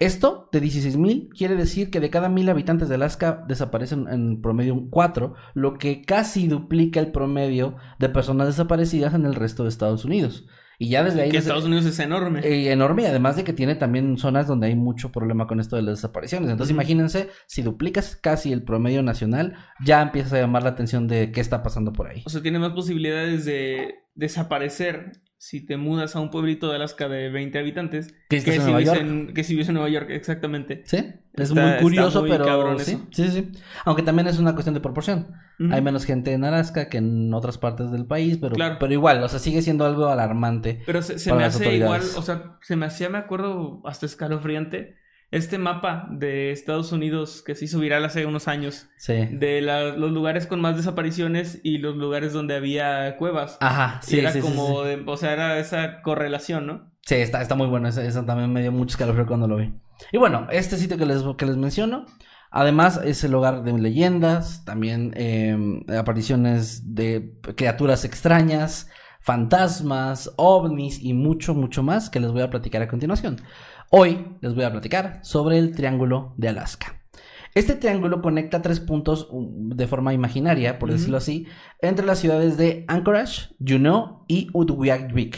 [0.00, 4.72] Esto de 16.000 quiere decir que de cada mil habitantes de Alaska desaparecen en promedio
[4.72, 9.68] un 4, lo que casi duplica el promedio de personas desaparecidas en el resto de
[9.68, 10.46] Estados Unidos.
[10.78, 11.30] Y ya desde ahí...
[11.30, 12.40] Que Estados Unidos es enorme.
[12.40, 15.76] eh, enorme, y además de que tiene también zonas donde hay mucho problema con esto
[15.76, 16.48] de las desapariciones.
[16.48, 21.32] Entonces, imagínense, si duplicas casi el promedio nacional, ya empiezas a llamar la atención de
[21.32, 22.22] qué está pasando por ahí.
[22.24, 27.08] O sea, tiene más posibilidades de desaparecer si te mudas a un pueblito de Alaska
[27.08, 29.00] de 20 habitantes Que estás en si Nueva York.
[29.00, 30.82] en, que si vives en Nueva York, exactamente.
[30.84, 33.50] Sí, es Está- muy curioso, muy pero sí, sí, sí.
[33.86, 35.28] Aunque también es una cuestión de proporción.
[35.72, 38.76] Hay menos gente en Alaska que en otras partes del país, pero, Claro.
[38.78, 40.82] pero igual, o sea, sigue siendo algo alarmante.
[40.86, 44.96] Pero se, se me hace igual, o sea, se me hacía, me acuerdo, hasta escalofriante,
[45.30, 49.14] este mapa de Estados Unidos que se hizo viral hace unos años, Sí.
[49.30, 53.56] de la- los lugares con más desapariciones y los lugares donde había cuevas.
[53.60, 54.88] Ajá, Y sí, era sí, sí, como, sí.
[54.88, 56.90] de- o sea, era esa correlación, ¿no?
[57.02, 57.88] Sí, está, está muy bueno.
[57.88, 59.72] Eso, eso también me dio mucho escalofrío cuando lo vi.
[60.12, 62.06] Y bueno, este sitio que les, que les menciono,
[62.50, 65.56] además es el hogar de leyendas, también eh,
[65.96, 68.90] apariciones de criaturas extrañas,
[69.44, 73.36] fantasmas, ovnis y mucho, mucho más que les voy a platicar a continuación.
[73.92, 77.02] Hoy les voy a platicar sobre el Triángulo de Alaska.
[77.56, 81.48] Este triángulo conecta tres puntos um, de forma imaginaria, por decirlo así,
[81.80, 85.36] entre las ciudades de Anchorage, Juneau y Utqiagvik.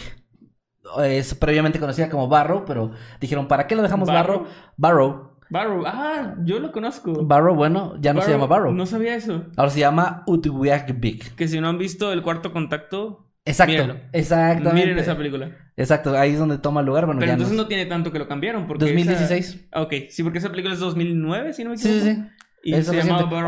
[1.02, 2.90] Es previamente conocida como Barrow, pero
[3.22, 4.44] dijeron, ¿para qué lo dejamos Barrow?
[4.76, 5.30] Barrow.
[5.48, 5.84] Barrow.
[5.86, 7.24] Ah, yo lo conozco.
[7.24, 8.74] Barrow, bueno, ya no se llama Barrow.
[8.74, 9.46] No sabía eso.
[9.56, 11.36] Ahora se llama Utqiagvik.
[11.36, 13.96] Que si no han visto El Cuarto Contacto, Exacto, Mírenlo.
[14.12, 14.72] exactamente.
[14.72, 15.50] miren esa película.
[15.76, 17.06] Exacto, ahí es donde toma lugar.
[17.06, 18.66] Bueno, Pero ya entonces no- no tiene tanto que lo cambiaron.
[18.68, 19.66] Porque 2016.
[19.70, 22.06] esa- ok, sí, porque esa película es 2009, si no me Sí, equivoco.
[22.06, 22.22] sí, sí.
[22.64, 22.88] Y Es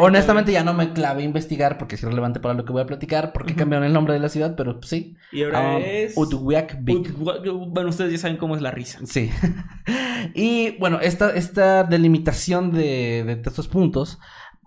[0.01, 2.87] Honestamente ya no me clavé a investigar porque es irrelevante para lo que voy a
[2.87, 3.61] platicar, porque Ujú.
[3.61, 5.17] cambiaron el nombre de la ciudad, pero pues, sí.
[5.31, 6.15] Y ahora Ah, es...
[6.17, 7.17] Utqiagvik.
[7.17, 8.99] Ut- Bueno, ustedes ya saben cómo es la risa.
[9.05, 9.31] Sí.
[10.35, 14.19] y bueno, esta, esta delimitación de, de estos puntos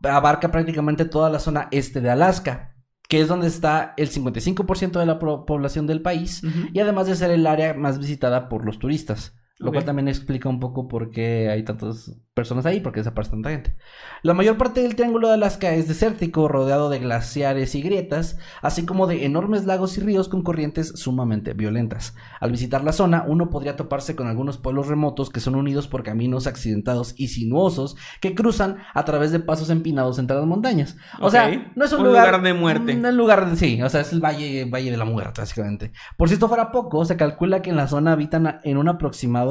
[0.03, 2.73] abarca prácticamente toda la zona este de Alaska,
[3.08, 6.41] que es donde está el 55% de la población del país
[6.74, 9.34] y además de ser el área más visitada por los turistas.
[9.60, 13.32] Lo cual también explica un poco por qué hay tantas personas ahí, por qué desaparece
[13.32, 13.76] tanta gente.
[14.22, 18.86] La mayor parte del Triángulo de Alaska es desértico, rodeado de glaciares y grietas, así
[18.86, 22.14] como de enormes lagos y ríos con corrientes sumamente violentas.
[22.39, 26.03] Al visitar la zona, uno podría toparse con algunos pueblos remotos que son unidos por
[26.03, 30.97] caminos accidentados y sinuosos que cruzan a través de pasos empinados entre las montañas.
[31.20, 32.95] O sea, no es un, Un lugar, lugar de muerte.
[32.95, 35.91] Un lugar de, sí, o sea, es el valle, valle de la muerte, básicamente.
[36.16, 39.47] Por si esto fuera poco, se calcula que en la zona habitan en un aproximado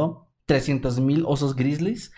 [0.49, 2.13] 300.000 osos grizzlies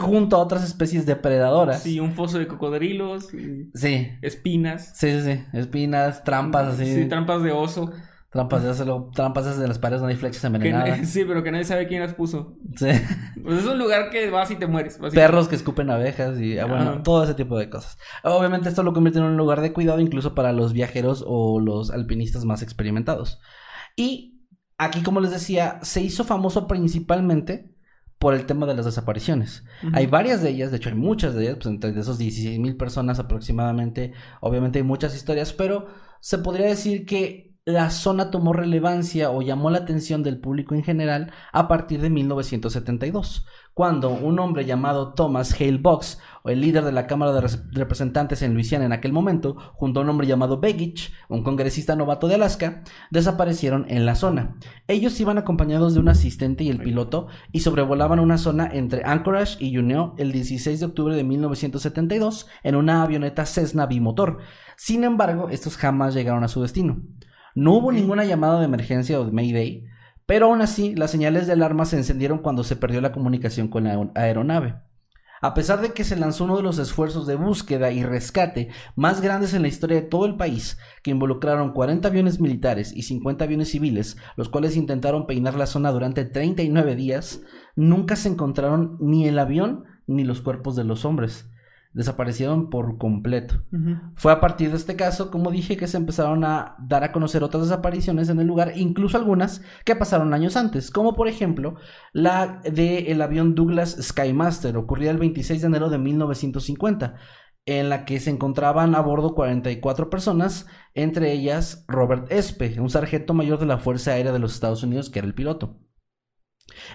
[0.00, 1.82] junto a otras especies depredadoras.
[1.82, 4.92] Sí, un foso de cocodrilos, y Sí, espinas.
[4.96, 5.40] sí, sí, sí.
[5.52, 6.86] Espinas, trampas, así.
[6.94, 7.90] Sí, trampas de oso.
[8.30, 11.08] Trampas de, trampas de las paredes donde hay flechas Que- envenenadas.
[11.08, 12.56] sí, pero que nadie sabe quién las puso.
[12.76, 12.88] Sí.
[13.42, 14.98] Pues es un lugar que vas y te mueres.
[15.14, 17.02] Perros que escupen abejas y ah, bueno, Ajá.
[17.02, 17.96] todo ese tipo de cosas.
[18.24, 21.90] Obviamente esto lo convierte en un lugar de cuidado incluso para los viajeros o los
[21.90, 23.40] alpinistas más experimentados.
[23.96, 24.35] Y
[24.78, 27.76] aquí, como les decía, se hizo famoso principalmente
[28.18, 29.64] por el tema de las desapariciones.
[29.92, 32.76] Hay varias de ellas, de hecho hay muchas de ellas, pues entre esos 16 mil
[32.76, 35.88] personas aproximadamente, obviamente hay muchas historias, pero
[36.20, 40.84] se podría decir que la zona tomó relevancia o llamó la atención del público en
[40.84, 43.44] general a partir de 1972,
[43.76, 48.40] cuando un hombre llamado Thomas Hale Box, el líder de la Cámara de Res- Representantes
[48.40, 52.36] en Luisiana en aquel momento, junto a un hombre llamado Begich, un congresista novato de
[52.36, 54.56] Alaska, desaparecieron en la zona.
[54.88, 59.62] Ellos iban acompañados de un asistente y el piloto y sobrevolaban una zona entre Anchorage
[59.62, 64.38] y Juneau el 16 de octubre de 1972 en una avioneta Cessna bimotor.
[64.78, 67.02] Sin embargo, estos jamás llegaron a su destino.
[67.54, 69.84] No hubo ninguna llamada de emergencia o de Mayday,
[70.26, 73.84] pero aún así las señales de alarma se encendieron cuando se perdió la comunicación con
[73.84, 74.76] la aer- aeronave.
[75.42, 79.20] A pesar de que se lanzó uno de los esfuerzos de búsqueda y rescate más
[79.20, 83.44] grandes en la historia de todo el país, que involucraron 40 aviones militares y 50
[83.44, 87.42] aviones civiles, los cuales intentaron peinar la zona durante 39 días,
[87.76, 91.50] nunca se encontraron ni el avión ni los cuerpos de los hombres.
[91.96, 93.62] Desaparecieron por completo.
[94.16, 97.42] Fue a partir de este caso, como dije, que se empezaron a dar a conocer
[97.42, 101.76] otras desapariciones en el lugar, incluso algunas que pasaron años antes, como por ejemplo
[102.12, 107.14] la del avión Douglas Skymaster, ocurrida el 26 de enero de 1950,
[107.64, 113.32] en la que se encontraban a bordo 44 personas, entre ellas Robert Espe, un sargento
[113.32, 115.78] mayor de la Fuerza Aérea de los Estados Unidos, que era el piloto.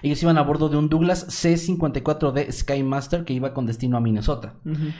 [0.02, 4.54] Ellos iban a bordo de un Douglas C-54D Skymaster que iba con destino a Minnesota.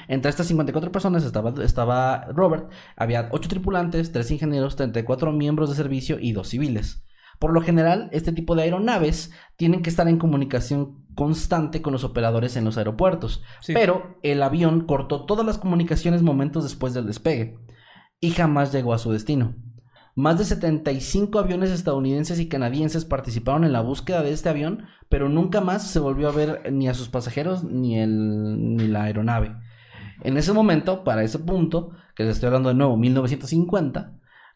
[0.08, 5.76] Entre estas 54 personas estaba, estaba Robert, había 8 tripulantes, 3 ingenieros, 34 miembros de
[5.76, 7.04] servicio y 2 civiles.
[7.38, 12.04] Por lo general, este tipo de aeronaves tienen que estar en comunicación constante con los
[12.04, 13.72] operadores en los aeropuertos, Sí.
[13.74, 17.58] pero el avión cortó todas las comunicaciones momentos después del despegue
[18.20, 19.54] y jamás llegó a su destino.
[20.14, 25.30] Más de 75 aviones estadounidenses y canadienses participaron en la búsqueda de este avión, pero
[25.30, 29.56] nunca más se volvió a ver ni a sus pasajeros ni, el, ni la aeronave.
[30.22, 34.12] En ese momento, para ese punto, que les estoy hablando de nuevo, 1950,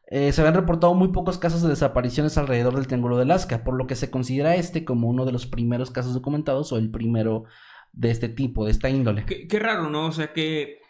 [0.09, 3.77] eh, se habían reportado muy pocos casos de desapariciones alrededor del Triángulo de Alaska, por
[3.77, 7.45] lo que se considera este como uno de los primeros casos documentados o el primero
[7.93, 9.25] de este tipo, de esta índole.
[9.25, 10.07] Qué, qué raro, ¿no?
[10.07, 10.81] O sea que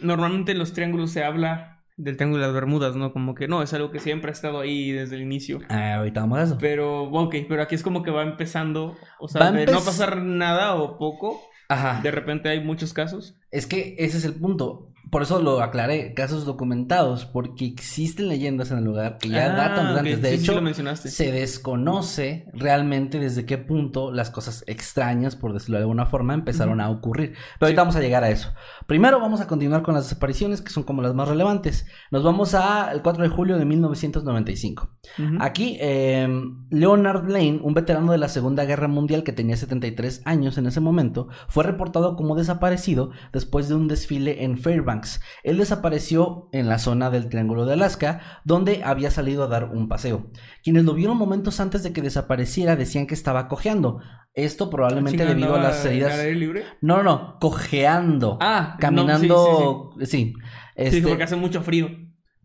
[0.00, 3.12] normalmente en los triángulos se habla del Triángulo de las Bermudas, ¿no?
[3.12, 5.60] Como que no, es algo que siempre ha estado ahí desde el inicio.
[5.68, 6.58] Ah, ahorita vamos a eso.
[6.60, 10.74] Pero, ok, pero aquí es como que va empezando, o sea, de no pasar nada
[10.74, 12.00] o poco, Ajá.
[12.02, 13.36] de repente hay muchos casos.
[13.50, 14.93] Es que ese es el punto.
[15.14, 19.48] Por eso lo aclaré, casos documentados, porque existen leyendas en el lugar que ya Ah,
[19.56, 20.20] datan de antes.
[20.20, 21.08] De sí, sí, hecho, lo mencionaste.
[21.08, 26.80] se desconoce realmente desde qué punto las cosas extrañas, por decirlo de alguna forma, empezaron
[26.80, 27.34] a ocurrir.
[27.60, 28.52] Pero ahorita vamos a llegar a eso.
[28.88, 31.86] Primero vamos a continuar con las desapariciones, que son como las más relevantes.
[32.10, 34.90] Nos vamos al 4 de julio de 1995.
[35.16, 35.36] Ujú.
[35.38, 36.26] Aquí, eh,
[36.70, 40.80] Leonard Lane, un veterano de la Segunda Guerra Mundial que tenía 73 años en ese
[40.80, 45.03] momento, fue reportado como desaparecido después de un desfile en Fairbanks.
[45.42, 49.88] Él desapareció en la zona del Triángulo de Alaska, donde había salido a dar un
[49.88, 50.30] paseo.
[50.62, 54.00] Quienes lo vieron momentos antes de que desapareciera decían que estaba cojeando.
[54.34, 56.12] Esto probablemente Chinga, debido a las heridas.
[56.18, 56.64] aire libre?
[56.80, 58.38] No, no, no, cojeando.
[58.40, 59.92] Ah, caminando.
[59.96, 60.34] no, sí, sí.
[60.34, 60.34] Sí,
[60.76, 61.88] Este, porque hace mucho frío.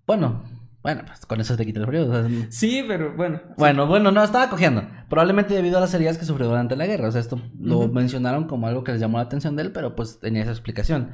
[0.06, 0.44] Bueno,
[0.82, 2.10] bueno, pues con eso te quita el frío.
[2.10, 3.42] o sea, Sí, pero bueno.
[3.58, 4.84] bueno, bueno, no, estaba cogiendo.
[5.10, 7.08] Probablemente debido a las heridas que sufrió durante la guerra.
[7.10, 9.96] O sea, esto lo mencionaron como algo que les llamó la atención de él, pero
[9.96, 11.12] pues tenía esa explicación.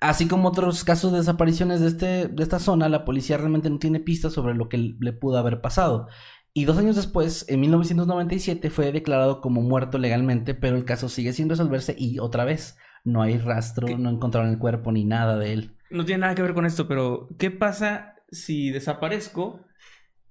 [0.00, 3.78] Así como otros casos de desapariciones de, este, de esta zona, la policía realmente no
[3.78, 6.08] tiene pistas sobre lo que le pudo haber pasado.
[6.54, 11.32] Y dos años después, en 1997, fue declarado como muerto legalmente, pero el caso sigue
[11.32, 13.96] sin resolverse y otra vez no hay rastro, ¿Qué?
[13.96, 15.76] no encontraron el cuerpo ni nada de él.
[15.90, 19.60] No tiene nada que ver con esto, pero ¿qué pasa si desaparezco?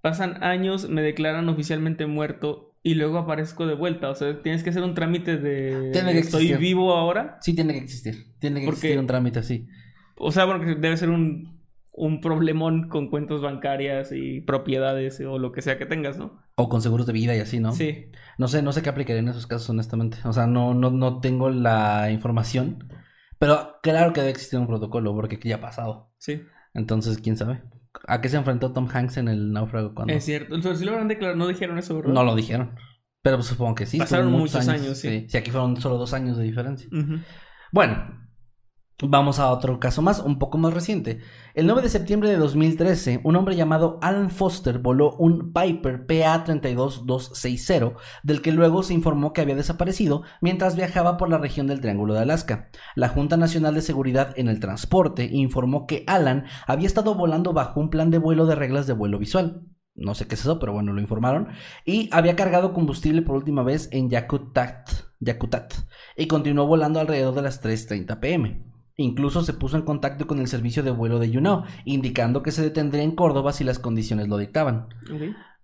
[0.01, 4.09] Pasan años, me declaran oficialmente muerto y luego aparezco de vuelta.
[4.09, 6.57] O sea, tienes que hacer un trámite de Tiene que estoy existir.
[6.57, 7.37] vivo ahora.
[7.41, 9.67] Sí tiene que existir, tiene que ¿Por existir un trámite así.
[10.17, 11.61] O sea, porque debe ser un,
[11.93, 16.41] un problemón con cuentas bancarias y propiedades o lo que sea que tengas, ¿no?
[16.55, 17.71] O con seguros de vida y así, ¿no?
[17.71, 18.07] Sí.
[18.37, 20.17] No sé, no sé qué aplicaría en esos casos, honestamente.
[20.23, 22.87] O sea, no, no, no tengo la información.
[23.39, 26.11] Pero claro que debe existir un protocolo, porque ya ha pasado.
[26.17, 26.41] Sí,
[26.73, 27.61] Entonces, quién sabe.
[28.07, 30.13] ¿A qué se enfrentó Tom Hanks en el náufrago cuando?
[30.13, 30.55] es cierto.
[30.55, 32.13] Entonces, si lo habrán declarado, no dijeron eso, ¿verdad?
[32.13, 32.75] No lo dijeron.
[33.21, 33.97] Pero pues, supongo que sí.
[33.97, 35.25] Pasaron muchos años, sí.
[35.29, 36.89] Si aquí fueron solo dos años de diferencia.
[37.71, 38.26] Bueno,
[39.03, 41.19] Vamos a otro caso más, un poco más reciente.
[41.53, 47.93] El 9 de septiembre de 2013, un hombre llamado Alan Foster voló un Piper PA-32260,
[48.23, 52.15] del que luego se informó que había desaparecido mientras viajaba por la región del Triángulo
[52.15, 52.71] de Alaska.
[52.95, 57.79] La Junta Nacional de Seguridad en el Transporte informó que Alan había estado volando bajo
[57.79, 59.61] un plan de vuelo de reglas de vuelo visual.
[59.93, 61.49] No sé qué es eso, pero bueno, lo informaron.
[61.85, 64.89] Y había cargado combustible por última vez en Yakutat,
[65.19, 65.75] Yakutat
[66.15, 68.66] y continuó volando alrededor de las 3.30 pm.
[68.99, 72.63] Incluso se puso en contacto con el servicio de vuelo de YouNow, indicando que se
[72.63, 74.87] detendría en Córdoba si las condiciones lo dictaban.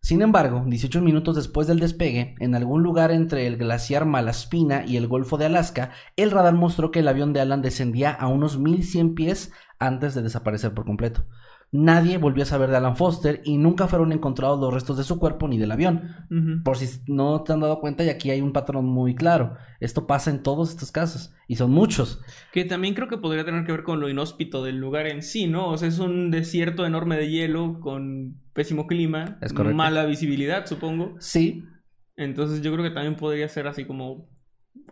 [0.01, 4.97] Sin embargo, 18 minutos después del despegue, en algún lugar entre el glaciar Malaspina y
[4.97, 8.59] el Golfo de Alaska, el radar mostró que el avión de Alan descendía a unos
[8.59, 11.25] 1100 pies antes de desaparecer por completo.
[11.74, 15.17] Nadie volvió a saber de Alan Foster y nunca fueron encontrados los restos de su
[15.17, 16.61] cuerpo ni del avión.
[16.63, 19.57] Por si no te han dado cuenta, y aquí hay un patrón muy claro.
[19.80, 22.21] Esto pasa en todos estos casos, y son muchos.
[22.51, 25.47] Que también creo que podría tener que ver con lo inhóspito del lugar en sí,
[25.47, 25.69] ¿no?
[25.69, 31.15] O sea, es un desierto enorme de hielo con pésimo clima, Es mala visibilidad, supongo.
[31.17, 31.65] Sí,
[32.15, 34.30] Entonces yo creo que también podría ser así como...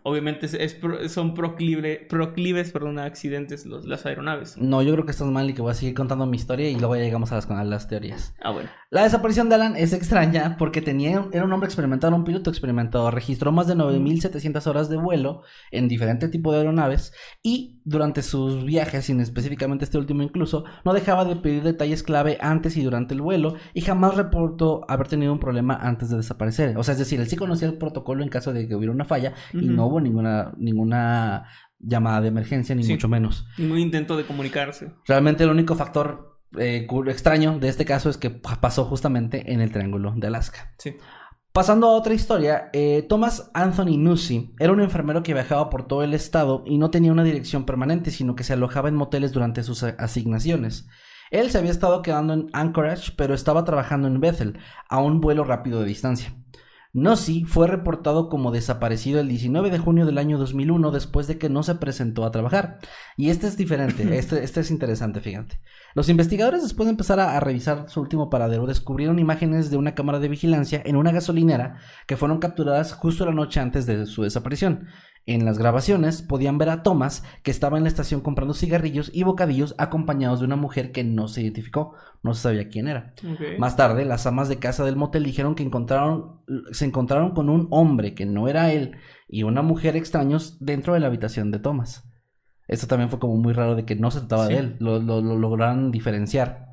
[0.04, 0.78] Obviamente es, es
[1.12, 4.56] son proclive- proclives perdón, a accidentes los, las aeronaves.
[4.58, 6.76] no, yo creo que estás mal y que voy a seguir contando mi historia y
[6.76, 8.34] luego ya llegamos a las, a las teorías.
[8.42, 8.68] Ah, bueno.
[8.90, 13.10] La desaparición de Alan es extraña porque tenía, era un hombre experimentado, un piloto experimentado,
[13.10, 18.64] registró más de 9.700 horas de vuelo en diferentes tipos de aeronaves y durante sus
[18.64, 23.14] viajes, sin específicamente este último incluso, no dejaba de pedir detalles clave antes y durante
[23.14, 26.76] el vuelo y jamás reportó haber tenido un problema antes de desaparecer.
[26.76, 29.04] O sea, es decir, él sí conocía el protocolo en caso de que hubiera una
[29.04, 31.46] falla y no hubo ninguna, ninguna
[31.78, 32.92] llamada de emergencia, ni Sí.
[32.92, 33.46] mucho menos.
[33.58, 34.92] Ningún intento de comunicarse.
[35.06, 39.60] Realmente el único factor eh, extraño de este caso es que pa- pasó justamente en
[39.62, 40.72] el Triángulo de Alaska.
[40.78, 40.96] Sí.
[41.52, 46.02] Pasando a otra historia, eh, Thomas Anthony Nussey era un enfermero que viajaba por todo
[46.02, 49.62] el estado y no tenía una dirección permanente, sino que se alojaba en moteles durante
[49.62, 50.86] sus asignaciones.
[51.30, 54.58] Él se había estado quedando en Anchorage, pero estaba trabajando en Bethel,
[54.90, 56.34] a un vuelo rápido de distancia.
[56.94, 61.48] Nossi fue reportado como desaparecido el 19 de junio del año 2001 después de que
[61.48, 62.80] no se presentó a trabajar.
[63.16, 65.58] Y este es diferente, este, este es interesante, fíjate.
[65.94, 69.94] Los investigadores después de empezar a, a revisar su último paradero descubrieron imágenes de una
[69.94, 74.22] cámara de vigilancia en una gasolinera que fueron capturadas justo la noche antes de su
[74.22, 74.88] desaparición.
[75.24, 79.22] En las grabaciones podían ver a Thomas que estaba en la estación comprando cigarrillos y
[79.22, 81.94] bocadillos acompañados de una mujer que no se identificó,
[82.24, 83.12] no se sabía quién era.
[83.58, 86.40] Más tarde, las amas de casa del motel dijeron que encontraron,
[86.72, 88.96] se encontraron con un hombre que no era él
[89.28, 92.08] y una mujer extraños dentro de la habitación de Thomas.
[92.66, 94.54] Esto también fue como muy raro de que no se trataba Sí.
[94.54, 96.71] de él, lo, lo- lo lograron diferenciar.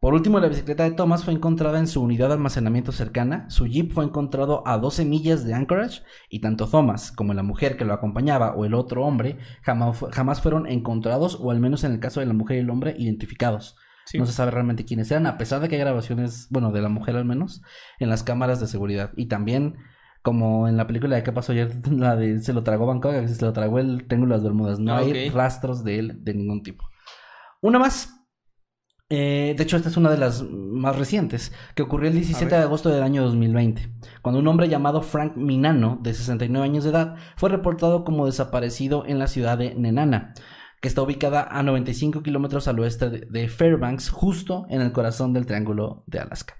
[0.00, 3.66] Por último, la bicicleta de Thomas fue encontrada en su unidad de almacenamiento cercana, su
[3.66, 7.84] jeep fue encontrado a 12 millas de Anchorage y tanto Thomas como la mujer que
[7.84, 12.00] lo acompañaba o el otro hombre jamás, jamás fueron encontrados o al menos en el
[12.00, 13.76] caso de la mujer y el hombre identificados.
[14.06, 14.18] Sí.
[14.18, 16.88] No se sabe realmente quiénes eran, a pesar de que hay grabaciones, bueno, de la
[16.88, 17.60] mujer al menos,
[17.98, 19.10] en las cámaras de seguridad.
[19.16, 19.76] Y también,
[20.22, 23.44] como en la película de qué pasó ayer, la de se lo tragó Bangkok, se
[23.44, 24.78] lo tragó el Triángulo de las Bermudas.
[24.78, 26.88] No Ah, hay rastros de él de ningún tipo.
[27.60, 28.16] Una más.
[29.12, 32.62] Eh, de hecho, esta es una de las más recientes, que ocurrió el 17 de
[32.62, 33.90] agosto del año 2020,
[34.22, 39.04] cuando un hombre llamado Frank Minano, de 69 años de edad, fue reportado como desaparecido
[39.04, 40.32] en la ciudad de Nenana,
[40.80, 45.44] que está ubicada a 95 kilómetros al oeste de Fairbanks, justo en el corazón del
[45.44, 46.59] Triángulo de Alaska.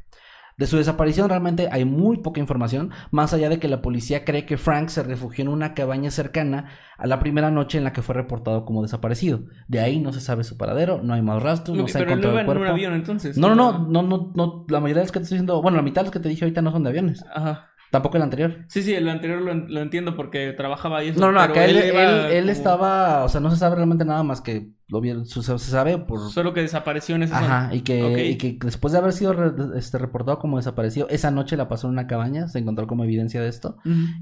[0.61, 4.45] De su desaparición realmente hay muy poca información, más allá de que la policía cree
[4.45, 6.67] que Frank se refugió en una cabaña cercana
[6.99, 9.41] a la primera noche en la que fue reportado como desaparecido.
[9.69, 12.39] De ahí no se sabe su paradero, no hay más rastros, no se ha encontrado
[12.39, 12.73] el en un cuerpo.
[12.75, 13.39] avión entonces.
[13.39, 15.79] No, no, no, no, no, no, la mayoría de los que te estoy diciendo, bueno,
[15.79, 17.70] la mitad de los que te dije ahorita no son de aviones, Ajá.
[17.91, 18.64] Tampoco el anterior.
[18.68, 21.09] Sí, sí, lo anterior lo, lo entiendo porque trabajaba ahí.
[21.09, 23.76] eso, No, no, pero acá él, él- él como- estaba, o sea, no se sabe
[23.76, 26.30] realmente nada más que lo vieron, se, sabe por...
[26.30, 27.66] Solo que desapareció en esa zona.
[27.66, 31.30] Ajá, y que, y que después de haber sido re- este, reportado como desaparecido, esa
[31.30, 33.76] noche la pasó en una cabaña, se encontró como evidencia de esto,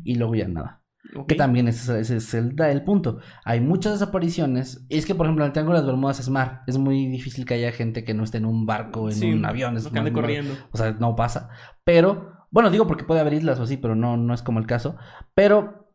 [0.05, 0.83] y luego ya nada.
[1.27, 3.19] Que también ese, ese es el, el punto.
[3.45, 4.85] Hay muchas desapariciones.
[4.91, 6.63] Es que, por ejemplo, en el Triángulo de las Bermudas es mar.
[6.67, 9.45] Es muy difícil que haya gente que no esté en un barco, en Sí, un
[9.47, 9.75] avión.
[9.79, 10.53] Es que ande corriendo.
[10.71, 11.49] O sea, no pasa.
[11.83, 14.67] Pero, bueno, digo porque puede haber islas o así, pero no, no es como el
[14.67, 14.97] caso.
[15.35, 15.91] Pero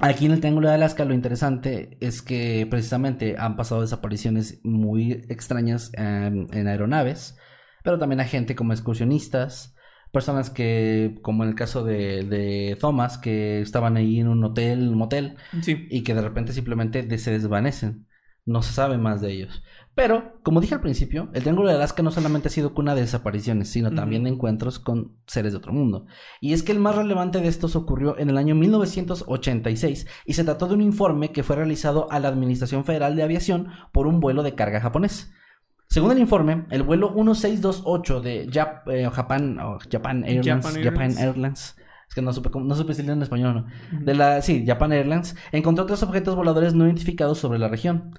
[0.00, 5.12] aquí en el Triángulo de Alaska lo interesante es que precisamente han pasado desapariciones muy
[5.28, 7.36] extrañas en, en aeronaves,
[7.84, 9.74] pero también hay gente como excursionistas,
[10.12, 14.88] personas que, como en el caso de, de Thomas, que estaban ahí en un hotel,
[14.88, 15.86] un motel, Sí.
[15.90, 18.06] y que de repente simplemente se desvanecen.
[18.44, 19.62] No se sabe más de ellos.
[19.94, 23.02] Pero, como dije al principio, el Triángulo de Alaska no solamente ha sido cuna de
[23.02, 26.06] desapariciones, sino también de encuentros con seres de otro mundo.
[26.40, 30.44] Y es que el más relevante de estos ocurrió en el año 1986 y se
[30.44, 34.20] trató de un informe que fue realizado a la Administración Federal de Aviación por un
[34.20, 35.32] vuelo de carga japonés.
[35.88, 39.58] Según el informe, el vuelo 1628 de Jap- eh, Japan,
[39.90, 41.20] Japan Airlines, Japan Japan Airlines.
[41.20, 41.76] Airlines,
[42.08, 44.00] es que no supe, no supe decirlo en español no.
[44.04, 48.18] De la, sí, Japan Airlines, encontró tres objetos voladores no identificados sobre la región.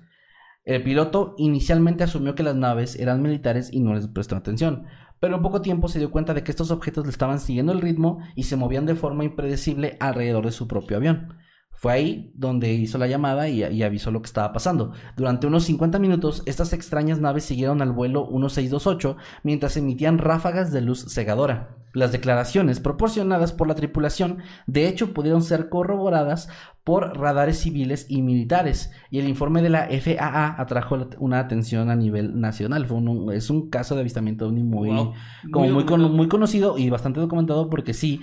[0.66, 4.86] El piloto inicialmente asumió que las naves eran militares y no les prestó atención,
[5.20, 7.82] pero en poco tiempo se dio cuenta de que estos objetos le estaban siguiendo el
[7.82, 11.36] ritmo y se movían de forma impredecible alrededor de su propio avión.
[11.84, 14.94] Fue ahí donde hizo la llamada y, y avisó lo que estaba pasando.
[15.18, 20.80] Durante unos 50 minutos, estas extrañas naves siguieron al vuelo 1628 mientras emitían ráfagas de
[20.80, 21.76] luz cegadora.
[21.92, 26.48] Las declaraciones proporcionadas por la tripulación, de hecho, pudieron ser corroboradas
[26.86, 31.96] por radares civiles y militares, y el informe de la FAA atrajo una atención a
[31.98, 32.86] nivel nacional.
[32.88, 35.14] Fue un- es un caso de avistamiento ovni muy, Wow.
[35.52, 38.22] como muy, con- muy conocido y bastante documentado porque sí,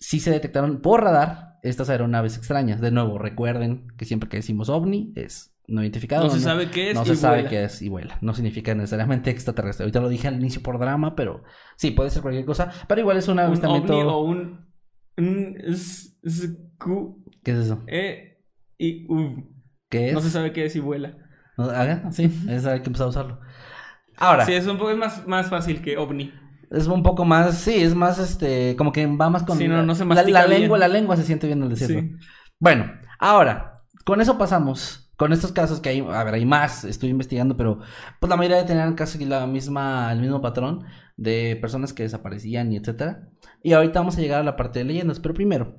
[0.00, 2.80] sí se detectaron por radar estas aeronaves extrañas.
[2.80, 6.24] De nuevo, recuerden que siempre que decimos ovni es no identificado.
[6.24, 8.18] No se sabe qué es No y se sabe qué es y vuela.
[8.22, 9.84] No significa necesariamente extraterrestre.
[9.84, 11.44] Ahorita lo dije al inicio por drama, pero
[11.76, 12.72] sí, puede ser cualquier cosa.
[12.88, 13.96] Pero igual es un Un avistamiento.
[13.96, 14.66] ovni o un...
[15.18, 15.56] un
[17.44, 17.82] ¿Qué es eso?
[17.86, 18.42] E,
[18.78, 19.54] y U.
[19.88, 20.14] ¿Qué es?
[20.14, 21.16] No se sabe qué es y vuela.
[22.10, 23.40] Sí, es que empezar a usarlo.
[24.16, 26.32] Ahora, Sí, es un poco más, más fácil que ovni.
[26.70, 29.82] Es un poco más, sí, es más este, como que va más con Sí, no,
[29.82, 32.00] no se la, la lengua, la lengua se siente bien al decirlo.
[32.00, 32.12] Sí.
[32.58, 35.08] Bueno, ahora, con eso pasamos.
[35.16, 37.80] Con estos casos que hay, a ver, hay más, estoy investigando, pero
[38.20, 40.84] pues la mayoría tenían casi la misma, el mismo patrón
[41.18, 43.28] de personas que desaparecían y etcétera.
[43.62, 45.76] Y ahorita vamos a llegar a la parte de leyendas, pero primero,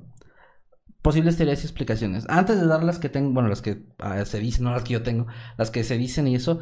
[1.01, 2.25] posibles teorías y explicaciones.
[2.29, 4.93] Antes de dar las que tengo, bueno, las que ah, se dicen, no las que
[4.93, 5.25] yo tengo,
[5.57, 6.59] las que se dicen y eso,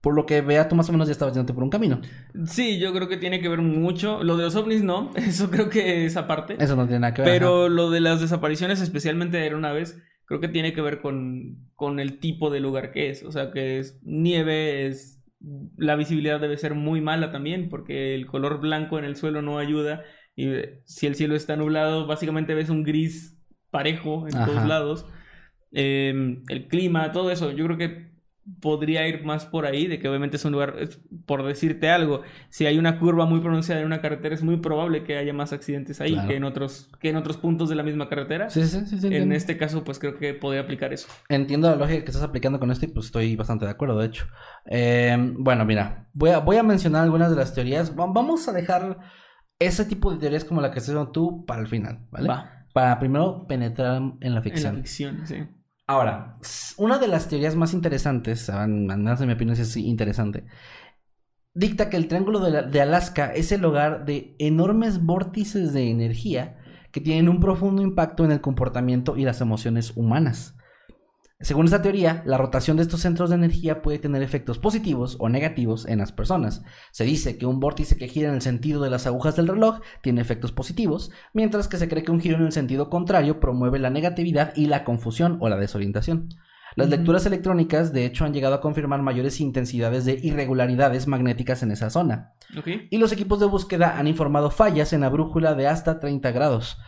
[0.00, 2.00] por lo que vea, tú más o menos ya estabas yéndote por un camino.
[2.46, 4.22] Sí, yo creo que tiene que ver mucho.
[4.24, 6.56] Lo de los ovnis no, eso creo que es aparte.
[6.58, 7.30] Eso no tiene nada que ver.
[7.30, 12.00] Pero lo de las desapariciones, especialmente de aeronaves, creo que tiene que ver con, con
[12.00, 13.22] el tipo de lugar que es.
[13.24, 15.22] O sea, que es nieve, es
[15.76, 19.58] la visibilidad debe ser muy mala también, porque el color blanco en el suelo no
[19.58, 20.02] ayuda.
[20.34, 23.38] Y eh, si el cielo está nublado, básicamente ves un gris
[23.70, 24.46] parejo en Ajá.
[24.46, 25.06] todos lados.
[25.72, 28.09] Eh, el clima, todo eso, yo creo que
[28.60, 32.22] podría ir más por ahí, de que obviamente es un lugar, es- por decirte algo,
[32.48, 35.52] si hay una curva muy pronunciada en una carretera, es muy probable que haya más
[35.52, 36.28] accidentes ahí Claro.
[36.28, 38.50] que en otros, que en otros puntos de la misma carretera.
[38.50, 39.34] Sí, sí, sí, En entiendo.
[39.34, 41.08] este caso, pues creo que podría aplicar eso.
[41.28, 44.06] Entiendo la lógica que estás aplicando con esto y pues estoy bastante de acuerdo, de
[44.06, 44.26] hecho.
[44.66, 47.96] Eh, bueno, mira, voy a, voy a mencionar algunas de las teorías.
[47.98, 48.98] Va- Vamos a dejar
[49.58, 52.28] ese tipo de teorías como la que estás haciendo tú para el final, ¿vale?
[52.28, 52.66] Va.
[52.72, 54.76] Para primero penetrar en la En la ficción.
[54.76, 55.36] ficción, sí.
[55.90, 56.38] Ahora,
[56.76, 60.44] una de las teorías más interesantes, al menos en mi opinión es interesante,
[61.52, 66.58] dicta que el Triángulo de Alaska es el hogar de enormes vórtices de energía
[66.92, 70.56] que tienen un profundo impacto en el comportamiento y las emociones humanas.
[71.42, 75.30] Según esta teoría, la rotación de estos centros de energía puede tener efectos positivos o
[75.30, 76.62] negativos en las personas.
[76.90, 79.80] Se dice que un vórtice que gira en el sentido de las agujas del reloj
[80.02, 83.78] tiene efectos positivos, mientras que se cree que un giro en el sentido contrario promueve
[83.78, 86.28] la negatividad y la confusión o la desorientación.
[86.76, 91.72] Las lecturas electrónicas, de hecho, han llegado a confirmar mayores intensidades de irregularidades magnéticas en
[91.72, 92.34] esa zona.
[92.90, 96.78] Y los equipos de búsqueda han informado fallas en la brújula de hasta 30 grados.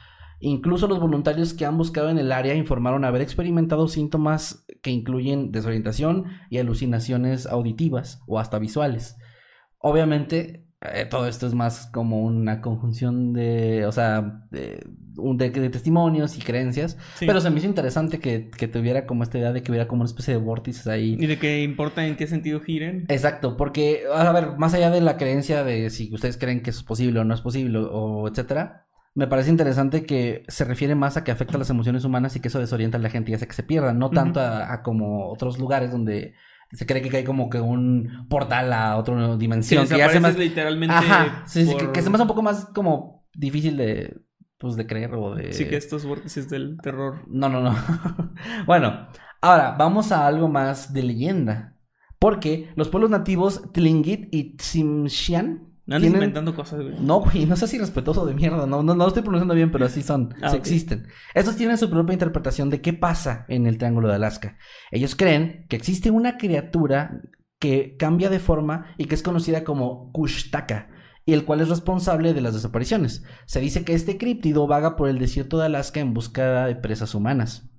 [0.45, 5.53] Incluso los voluntarios que han buscado en el área informaron haber experimentado síntomas que incluyen
[5.53, 9.17] desorientación y alucinaciones auditivas o hasta visuales.
[9.79, 14.85] Obviamente, eh, todo esto es más como una conjunción de, o sea, de,
[15.17, 16.99] un- de- de testimonios y creencias.
[17.15, 17.27] Sí.
[17.27, 20.03] Pero se me hizo interesante que, que tuviera como esta idea de que hubiera como
[20.03, 21.17] una especie de vórtices ahí.
[21.21, 23.05] Y de que importa en qué sentido giren.
[23.09, 26.83] Exacto, porque, a ver, más allá de la creencia de si ustedes creen que es
[26.83, 31.25] posible o no es posible, o etcétera, me parece interesante que se refiere más a
[31.25, 33.53] que afecta las emociones humanas y que eso desorienta a la gente y hace que
[33.53, 36.35] se pierdan, no tanto a, a como otros lugares donde
[36.73, 39.87] se cree que hay como que un portal a otra Si dimensión.
[39.87, 40.39] que ya se desapareces más...
[40.39, 40.95] literalmente.
[40.95, 44.23] Ajá, sí, sí, que, que se me hace un poco más como difícil de,
[44.59, 45.53] pues, de creer o de...
[45.53, 47.25] Sí, que estos vórtices del terror.
[47.27, 47.77] No, no, no.
[48.67, 49.09] bueno,
[49.43, 51.77] ahora vamos a algo más de leyenda.
[52.19, 56.23] Porque los pueblos nativos Tlingit y Tsimshian No andes tienen...
[56.23, 56.95] inventando cosas, güey.
[57.01, 58.67] No, güey, no sé si respetuoso de mierda.
[58.67, 60.35] No, no, no lo estoy pronunciando bien, pero así son.
[60.41, 61.09] Ah, sí existen.
[61.35, 64.59] Estos tienen su propia interpretación de qué pasa en el Triángulo de Alaska.
[64.91, 67.21] Ellos creen que existe una criatura
[67.59, 70.89] que cambia de forma y que es conocida como Kushtaka,
[71.25, 73.23] y el cual es responsable de las desapariciones.
[73.47, 77.15] Se dice que este críptido vaga por el desierto de Alaska en busca de presas
[77.15, 77.72] humanas.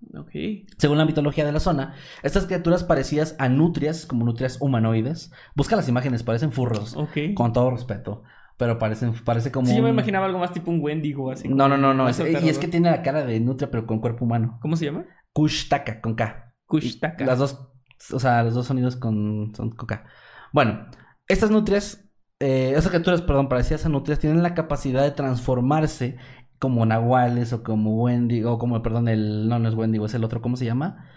[0.78, 5.76] Según la mitología de la zona, estas criaturas parecidas a nutrias, como nutrias humanoides, busca
[5.76, 6.96] las imágenes, parecen furros,
[7.36, 8.24] con todo respeto,
[8.58, 9.68] pero parecen, parece como...
[9.68, 11.50] Sí, yo me un- imaginaba algo más tipo un Wendigo así.
[11.50, 14.00] No, no, no, no, es- y es que tiene la cara de nutria, pero con
[14.00, 14.60] cuerpo humano.
[14.62, 15.06] ¿Cómo se llama?
[15.34, 16.54] Kushtaka, con K.
[16.68, 17.26] Kushtaka.
[17.26, 17.68] Las dos,
[18.12, 20.06] o sea, los dos sonidos con, son con K.
[20.52, 20.86] Bueno,
[21.28, 22.08] estas nutrias,
[22.40, 26.18] eh, estas criaturas, perdón, parecidas a nutrias, tienen la capacidad de transformarse
[26.64, 30.24] como nahuales o como Wendigo, o como, perdón, el, no, no es Wendigo, es el
[30.24, 31.10] otro, ¿cómo se llama?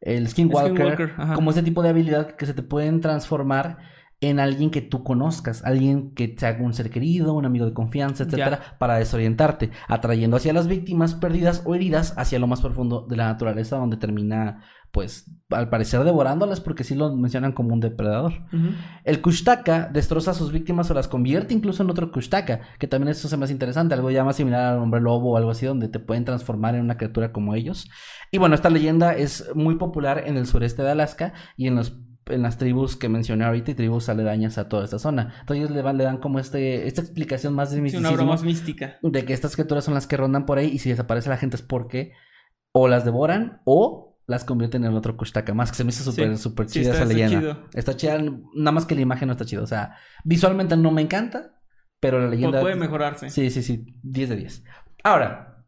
[0.00, 3.78] El Skinwalker, como ese tipo de habilidad que se te pueden transformar
[4.20, 7.72] en alguien que tú conozcas, alguien que te haga un ser querido, un amigo de
[7.72, 13.04] confianza, etcétera, para desorientarte, atrayendo hacia las víctimas perdidas o heridas hacia lo más profundo
[13.08, 14.62] de la naturaleza, donde termina,
[14.92, 18.34] pues, al parecer devorándolas, porque sí lo mencionan como un depredador.
[19.04, 23.08] El Kushtaka destroza a sus víctimas o las convierte incluso en otro Kushtaka, que también
[23.08, 25.64] eso se me hace interesante, algo ya más similar al hombre lobo o algo así,
[25.64, 27.88] donde te pueden transformar en una criatura como ellos.
[28.30, 31.98] Y bueno, esta leyenda es muy popular en el sureste de Alaska y en los
[32.26, 35.34] en las tribus que mencioné ahorita y tribus aledañas a toda esta zona.
[35.40, 38.44] Entonces ellos le, van, le dan como este, esta explicación más de Sí, una más
[38.44, 38.96] mística.
[39.02, 41.56] de que estas criaturas son las que rondan por ahí y si desaparece la gente
[41.56, 42.12] es porque
[42.72, 46.36] o las devoran o las convierten en otro Kushtaka más, que se me hizo súper,
[46.36, 46.42] Sí.
[46.42, 47.38] súper Sí, chida está- esa leyenda.
[47.38, 47.68] chido.
[47.74, 48.18] Está chida,
[48.54, 49.62] nada más que la imagen no está chida.
[49.62, 51.60] O sea, visualmente no me encanta,
[52.00, 52.60] pero la leyenda.
[52.60, 53.30] Puede mejorarse.
[53.30, 54.64] Sí, sí, sí, 10 de 10.
[55.04, 55.64] Ahora,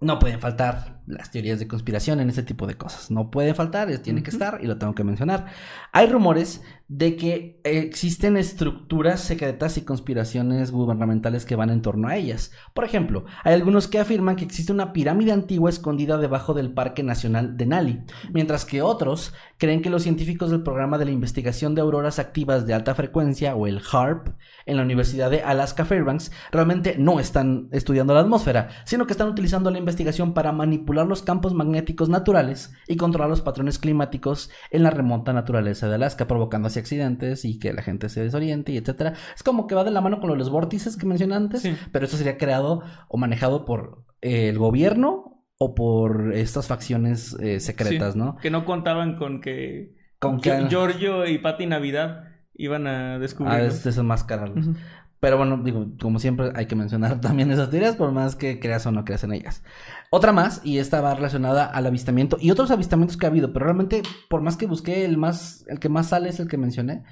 [0.00, 3.10] no pueden faltar las teorías de conspiración en este tipo de cosas.
[3.10, 5.46] No pueden faltar, tiene que estar y lo tengo que mencionar.
[5.92, 12.16] Hay rumores de que existen estructuras secretas y conspiraciones gubernamentales que van en torno a
[12.16, 12.52] ellas.
[12.72, 17.02] Por ejemplo, hay algunos que afirman que existe una pirámide antigua escondida debajo del Parque
[17.02, 18.02] Nacional de Nali,
[18.32, 22.66] mientras que otros creen que los científicos del programa de la investigación de auroras activas
[22.66, 24.28] de alta frecuencia o el HARP
[24.64, 29.28] en la Universidad de Alaska Fairbanks realmente no están estudiando la atmósfera, sino que están
[29.28, 34.82] utilizando la investigación para manipular los campos magnéticos naturales y controlar los patrones climáticos en
[34.82, 38.76] la remota naturaleza de Alaska, provocando así accidentes y que la gente se desoriente y
[38.78, 39.14] etcétera.
[39.36, 41.62] Es como que va de la mano con lo de los vórtices que mencioné antes,
[41.62, 41.76] Sí.
[41.92, 47.60] pero esto sería creado o manejado por eh, el gobierno o por estas facciones eh,
[47.60, 48.36] secretas, Sí, ¿no?
[48.36, 52.24] Que no contaban con que Con que Giorgio y Patti Navidad
[52.54, 53.60] iban a a descubrir.
[53.62, 54.66] des- desenmascararlos.
[54.68, 54.76] Ujú.
[55.20, 58.86] Pero bueno, digo, como siempre hay que mencionar también esas teorías, por más que creas
[58.86, 59.62] o no creas en ellas.
[60.10, 63.66] Otra más, y esta va relacionada al avistamiento y otros avistamientos que ha habido, pero
[63.66, 67.02] realmente, por más que busqué, el más, el que más sale es el que mencioné.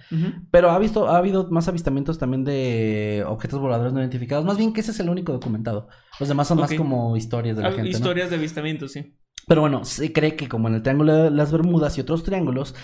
[0.51, 4.45] Pero ha visto, ha habido más avistamientos también de objetos voladores no identificados.
[4.45, 5.89] Más bien que ese es el único documentado.
[6.21, 7.91] Los demás son más como historias de la Ah, gente.
[7.91, 7.97] ¿no?
[7.97, 9.15] Historias de avistamiento, sí.
[9.47, 12.75] Pero bueno, se cree que como en el Triángulo de las Bermudas y otros triángulos,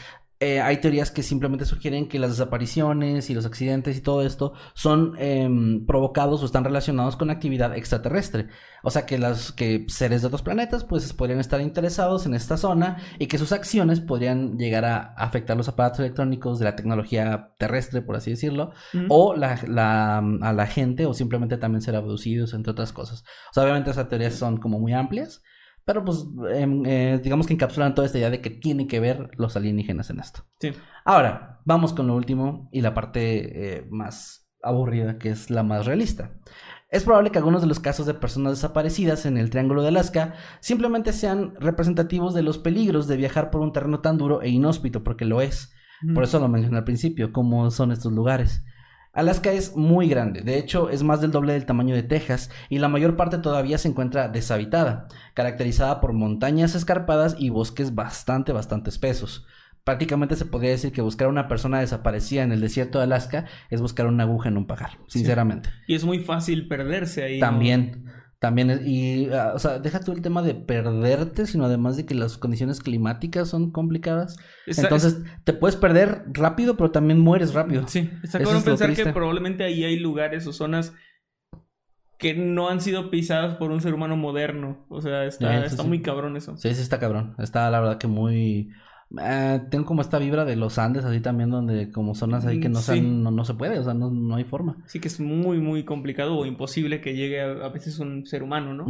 [0.43, 4.53] eh, hay teorías que simplemente sugieren que las desapariciones y los accidentes y todo esto
[4.75, 8.49] son em, provocados o están relacionados con actividad extraterrestre.
[8.83, 12.57] O sea que las que seres de otros planetas pues podrían estar interesados en esta
[12.57, 17.53] zona y que sus acciones podrían llegar a afectar los aparatos electrónicos de la tecnología
[17.59, 18.73] terrestre, por así decirlo,
[19.09, 23.23] o la, la- a la gente o simplemente también ser abducidos, entre otras cosas.
[23.51, 25.43] O sea, obviamente esas teorías son como muy amplias,
[25.85, 29.31] pero pues em, eh, digamos que encapsulan toda esta idea de que tiene que ver
[29.37, 30.45] los alienígenas en esto.
[30.61, 30.73] Sí.
[31.05, 35.87] Ahora, vamos con lo último y la parte eh, más aburrida, que es la más
[35.87, 36.33] realista.
[36.89, 40.35] Es probable que algunos de los casos de personas desaparecidas en el Triángulo de Alaska
[40.61, 45.03] simplemente sean representativos de los peligros de viajar por un terreno tan duro e inhóspito,
[45.03, 45.73] porque lo es.
[46.15, 48.65] Por eso lo mencioné al principio, cómo son estos lugares.
[49.15, 52.79] Alaska es muy grande, de hecho es más del doble del tamaño de Texas y
[52.79, 58.89] la mayor parte todavía se encuentra deshabitada, caracterizada por montañas escarpadas y bosques bastante, bastante
[58.89, 59.47] espesos.
[59.85, 63.45] Prácticamente se podría decir que buscar a una persona desaparecida en el desierto de Alaska
[63.69, 65.69] es buscar una aguja en un pajar, sinceramente.
[65.87, 67.41] Y es muy fácil perderse ahí.
[67.41, 67.47] ¿no?
[68.43, 72.07] También, es- y, ah, o sea, deja tú el tema de perderte, sino además de
[72.07, 74.37] que las condiciones climáticas son complicadas.
[74.67, 77.87] Está- Entonces, te puedes perder rápido, pero también mueres rápido.
[77.87, 80.93] Sí, está Eso cabrón es pensar que probablemente ahí hay lugares o zonas
[82.19, 84.87] que no han sido pisadas por un ser humano moderno.
[84.89, 85.89] O sea, está, sí, está sí.
[85.89, 86.57] muy cabrón eso.
[86.57, 87.37] Sí, sí está cabrón.
[87.39, 88.73] Está la verdad que muy...
[89.21, 92.69] eh, tengo como esta vibra de los Andes así también, donde como zonas ahí que
[92.69, 93.01] no, Mm, sí.
[93.01, 94.77] no, no se puede, o sea, no, no hay forma.
[94.87, 98.43] Sí que es muy, muy complicado o imposible que llegue a, a veces un ser
[98.43, 98.87] humano, ¿no?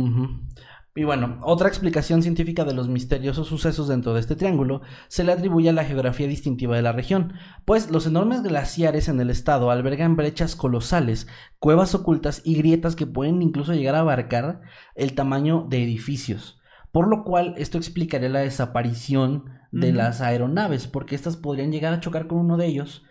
[0.94, 5.32] Y bueno, otra explicación científica de los misteriosos sucesos dentro de este triángulo se le
[5.32, 7.32] atribuye a la geografía distintiva de la región,
[7.64, 13.06] pues los enormes glaciares en el estado albergan brechas colosales, cuevas ocultas y grietas que
[13.06, 14.60] pueden incluso llegar a abarcar
[14.94, 16.58] el tamaño de edificios.
[16.92, 22.00] Por lo cual, esto explicaría la desaparición de las aeronaves, porque estas podrían llegar a
[22.00, 23.04] chocar con uno de ellos,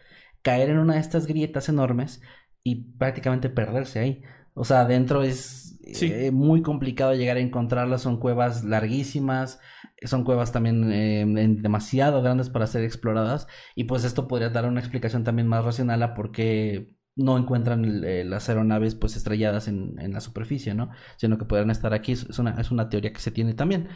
[0.44, 2.22] caer en una de estas grietas enormes
[2.64, 4.22] y prácticamente perderse ahí.
[4.54, 6.12] O sea, adentro es Sí.
[6.14, 9.60] eh, muy complicado llegar a encontrarlas, son cuevas larguísimas,
[10.04, 14.68] son cuevas también eh, en- demasiado grandes para ser exploradas y pues esto podría dar
[14.68, 19.68] una explicación también más racional a por qué no encuentran eh, las aeronaves pues estrelladas
[19.68, 20.90] en, en la superficie, ¿no?
[21.18, 23.90] Sino que podrían estar aquí, es una, es una teoría que se tiene también.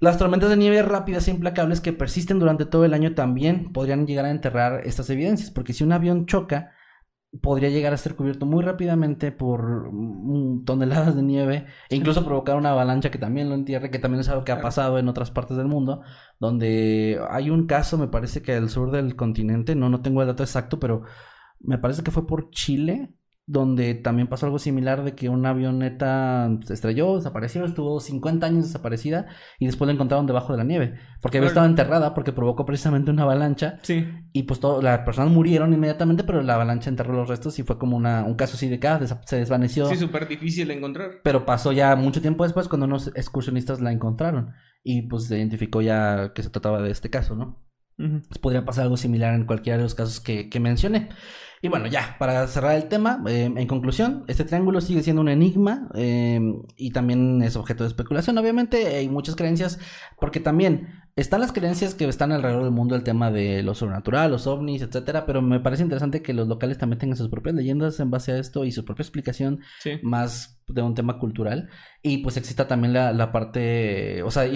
[0.00, 4.06] Las tormentas de nieve rápidas e implacables que persisten durante todo el año también podrían
[4.06, 6.72] llegar a enterrar estas evidencias, porque si un avión choca,
[7.42, 9.90] podría llegar a ser cubierto muy rápidamente por
[10.64, 14.28] toneladas de nieve e incluso provocar una avalancha que también lo entierre, que también es
[14.28, 16.02] algo que ha pasado en otras partes del mundo,
[16.40, 20.28] donde hay un caso, me parece que al sur del continente, no, no tengo el
[20.28, 21.02] dato exacto, pero
[21.60, 23.14] me parece que fue por Chile,
[23.46, 28.66] donde también pasó algo similar de que una avioneta se estrelló, desapareció, estuvo 50 años
[28.66, 29.26] desaparecida
[29.58, 33.10] y después la encontraron debajo de la nieve, porque había estado enterrada porque provocó precisamente
[33.10, 34.06] una avalancha Sí.
[34.32, 37.76] y pues todo, las personas murieron inmediatamente, pero la avalancha enterró los restos y fue
[37.76, 39.86] como una, un caso así de que ah, se desvaneció.
[39.86, 41.10] Sí, súper difícil de encontrar.
[41.24, 44.52] Pero pasó ya mucho tiempo después cuando unos excursionistas la encontraron
[44.84, 47.66] y pues se identificó ya que se trataba de este caso, ¿no?
[47.96, 51.10] Pues podría pasar algo similar en cualquiera de los casos que, que mencioné.
[51.62, 55.28] Y bueno, ya, para cerrar el tema, eh, en conclusión, este triángulo sigue siendo un
[55.28, 56.40] enigma eh,
[56.76, 58.38] y también es objeto de especulación.
[58.38, 59.78] Obviamente hay muchas creencias,
[60.18, 64.30] porque también están las creencias que están alrededor del mundo, el tema de lo sobrenatural,
[64.30, 68.00] los ovnis, etcétera, pero me parece interesante que los locales también tengan sus propias leyendas
[68.00, 69.98] en base a esto y su propia explicación Sí.
[70.02, 71.68] más de un tema cultural.
[72.02, 74.46] Y pues exista también la, la parte, o sea,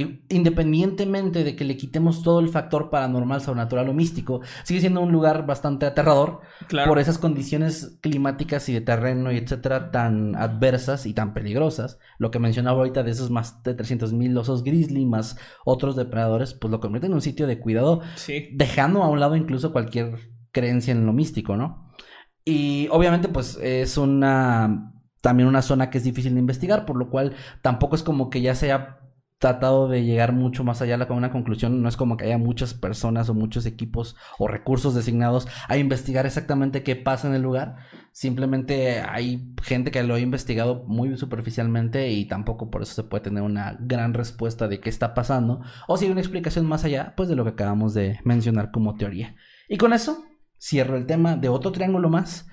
[0.49, 5.13] independientemente de que le quitemos todo el factor paranormal, sobrenatural o místico, sigue siendo un
[5.13, 6.89] lugar bastante aterrador Claro.
[6.89, 11.99] por esas condiciones climáticas y de terreno y etcétera tan adversas y tan peligrosas.
[12.19, 16.55] Lo que mencionaba ahorita de esos más de 300 mil osos grizzly más otros depredadores,
[16.55, 18.49] pues lo convierte en un sitio de cuidado Sí.
[18.55, 20.19] dejando a un lado incluso cualquier
[20.53, 21.91] creencia en lo místico, ¿no?
[22.45, 24.94] Y obviamente pues es una
[25.25, 28.43] también una zona que es difícil de investigar, por lo cual tampoco es como que
[28.43, 28.99] ya se haya
[29.39, 32.75] tratado de llegar mucho más allá a una conclusión, no es como que haya muchas
[32.75, 37.77] personas o muchos equipos o recursos designados a investigar exactamente qué pasa en el lugar,
[38.13, 43.25] simplemente hay gente que lo ha investigado muy superficialmente y tampoco por eso se puede
[43.25, 47.15] tener una gran respuesta de qué está pasando o si hay una explicación más allá
[47.17, 49.37] pues de lo que acabamos de mencionar como teoría.
[49.71, 50.23] Y con eso
[50.61, 52.47] cierro el tema de otro triángulo más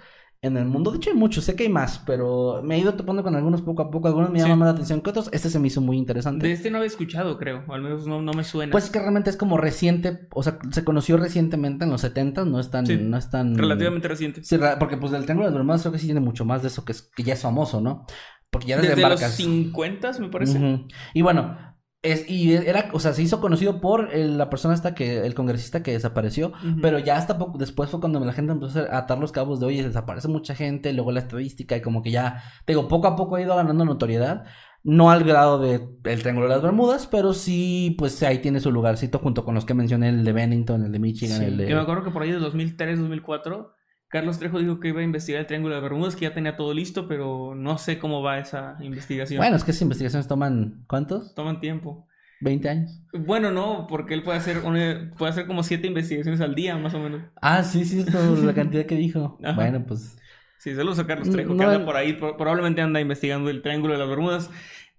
[0.43, 0.89] en el mundo.
[0.89, 3.61] De hecho hay muchos, sé que hay más, pero me he ido topando con algunos
[3.61, 4.43] poco a poco, algunos me Sí.
[4.43, 5.29] llaman más la atención que otros.
[5.31, 6.47] Este se me hizo muy interesante.
[6.47, 7.63] De este no había escuchado, creo.
[7.67, 8.71] O al menos no, no me suena.
[8.71, 12.45] Pues es que realmente es como reciente, o sea, se conoció recientemente en los 70,
[12.45, 12.87] no es tan...
[12.87, 14.43] Sí, no es tan Relativamente reciente.
[14.43, 16.69] Sí, porque pues del Triángulo de las Bermudas creo que sí tiene mucho más de
[16.69, 18.05] eso que, es, que ya es famoso, ¿no?
[18.49, 19.35] Porque ya desde, Desde los embarcas.
[19.37, 20.85] 50, me parece.
[21.13, 21.55] Y bueno,
[22.04, 25.34] es, y era, o sea, se hizo conocido por el- la persona hasta que, el
[25.36, 29.20] congresista que desapareció, pero ya hasta poco después fue cuando la gente empezó a atar
[29.20, 32.74] los cabos de, oye, desaparece mucha gente, luego la estadística y como que ya, te
[32.74, 34.45] digo, poco a poco ha ido ganando notoriedad.
[34.84, 35.76] No al grado de
[36.06, 39.64] el Triángulo de las Bermudas, pero sí, pues ahí tiene su lugarcito junto con los
[39.64, 41.70] que mencioné, el de Bennington, el de Michigan, Sí, el de...
[41.70, 43.76] Yo me acuerdo que por ahí de 2003, 2004,
[44.12, 46.74] Carlos Trejo dijo que iba a investigar el Triángulo de Bermudas, que ya tenía todo
[46.74, 49.38] listo, pero no sé cómo va esa investigación.
[49.39, 51.34] Bueno, es que esas investigaciones toman, ¿cuántos?
[51.34, 52.07] Toman tiempo.
[52.41, 53.01] ¿20 años?
[53.14, 56.93] Bueno, no, porque él puede hacer, una- puede hacer como siete investigaciones al día, más
[56.93, 57.22] o menos.
[57.41, 59.38] Ah, sí, sí, es todo la cantidad que dijo.
[59.43, 59.53] Ajá.
[59.55, 60.18] Bueno, pues...
[60.57, 63.62] Sí, saludos a Carlos No, Trejo, que anda por ahí, pro- probablemente anda investigando el
[63.62, 64.49] Triángulo de las Bermudas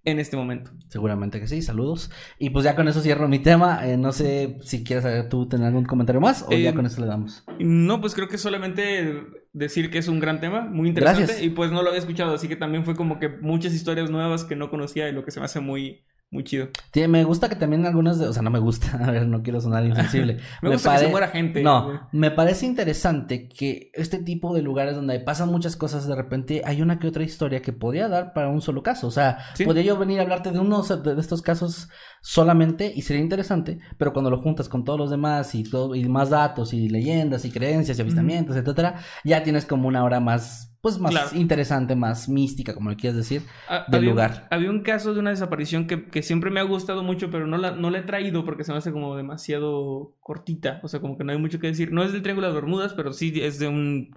[0.05, 0.71] en este momento.
[0.89, 2.11] Seguramente que sí, saludos.
[2.37, 3.87] Y pues ya con eso cierro mi tema.
[3.87, 6.85] Eh, no sé si quieres eh, tú tener algún comentario más o ya Eh, con
[6.85, 7.43] eso le damos.
[7.59, 9.23] No, pues creo que solamente
[9.53, 11.25] decir que es un gran tema, muy interesante.
[11.25, 11.43] Gracias.
[11.45, 14.43] Y pues no lo había escuchado, así que también fue como que muchas historias nuevas
[14.43, 16.67] que no conocía y lo que se me hace muy, muy chido.
[16.93, 18.27] Sí, me gusta que también algunas de...
[18.27, 18.97] O sea, no me gusta.
[19.01, 20.39] A ver, no quiero sonar insensible.
[20.61, 21.61] Me gusta que se muera gente.
[21.63, 26.61] No, me parece interesante que este tipo de lugares donde pasan muchas cosas, de repente
[26.65, 29.07] hay una que otra historia que podría dar para un solo caso.
[29.07, 29.63] O sea, Sí.
[29.65, 31.89] podría yo venir a hablarte de uno de estos casos
[32.21, 36.05] solamente y sería interesante, pero cuando lo juntas con todos los demás y todo y
[36.09, 40.72] más datos y leyendas y creencias y avistamientos, etcétera, ya tienes como una hora más
[40.83, 41.29] pues más Claro.
[41.33, 43.41] interesante, más mística, como le quieras decir.
[43.69, 44.47] Ah, del había, lugar.
[44.51, 47.57] Había un caso de una desaparición que, que siempre me ha gustado mucho, pero no
[47.57, 50.81] la, no la he traído porque se me hace como demasiado cortita.
[50.83, 51.93] O sea, como que no hay mucho que decir.
[51.93, 54.13] No es del Triángulo de las Bermudas, pero sí es de un.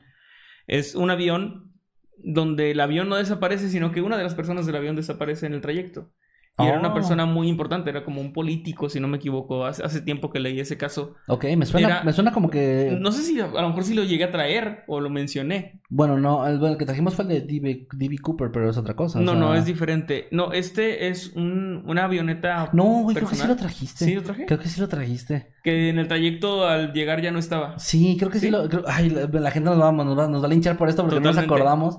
[0.66, 1.72] Es un avión
[2.18, 5.54] donde el avión no desaparece, sino que una de las personas del avión desaparece en
[5.54, 6.10] el trayecto.
[6.58, 6.94] Y era una Oh.
[6.94, 9.66] persona muy importante, era como un político, si no me equivoco.
[9.66, 11.14] Hace, hace tiempo que leí ese caso.
[11.28, 12.96] Ok, me suena, Era- me suena como que...
[12.98, 15.82] No sé si a, lo mejor sí lo llegué a traer o lo mencioné.
[15.90, 18.18] Bueno, no, el, el que trajimos fue el de D.B.
[18.22, 19.18] Cooper, pero es otra cosa.
[19.18, 20.28] o No, sea- no, es diferente.
[20.30, 24.04] No, este es un, una avioneta No, güey, creo que sí lo trajiste.
[24.06, 24.46] ¿Sí lo traje?
[24.46, 25.52] Creo que sí lo trajiste.
[25.62, 27.78] que en el trayecto al llegar ya no estaba.
[27.78, 28.50] Sí, creo que sí, ¿Sí?
[28.50, 28.66] lo.
[28.68, 31.02] creo- ay, la, la gente nos va, nos, va, nos va a linchar por esto
[31.02, 31.98] porque no nos acordamos.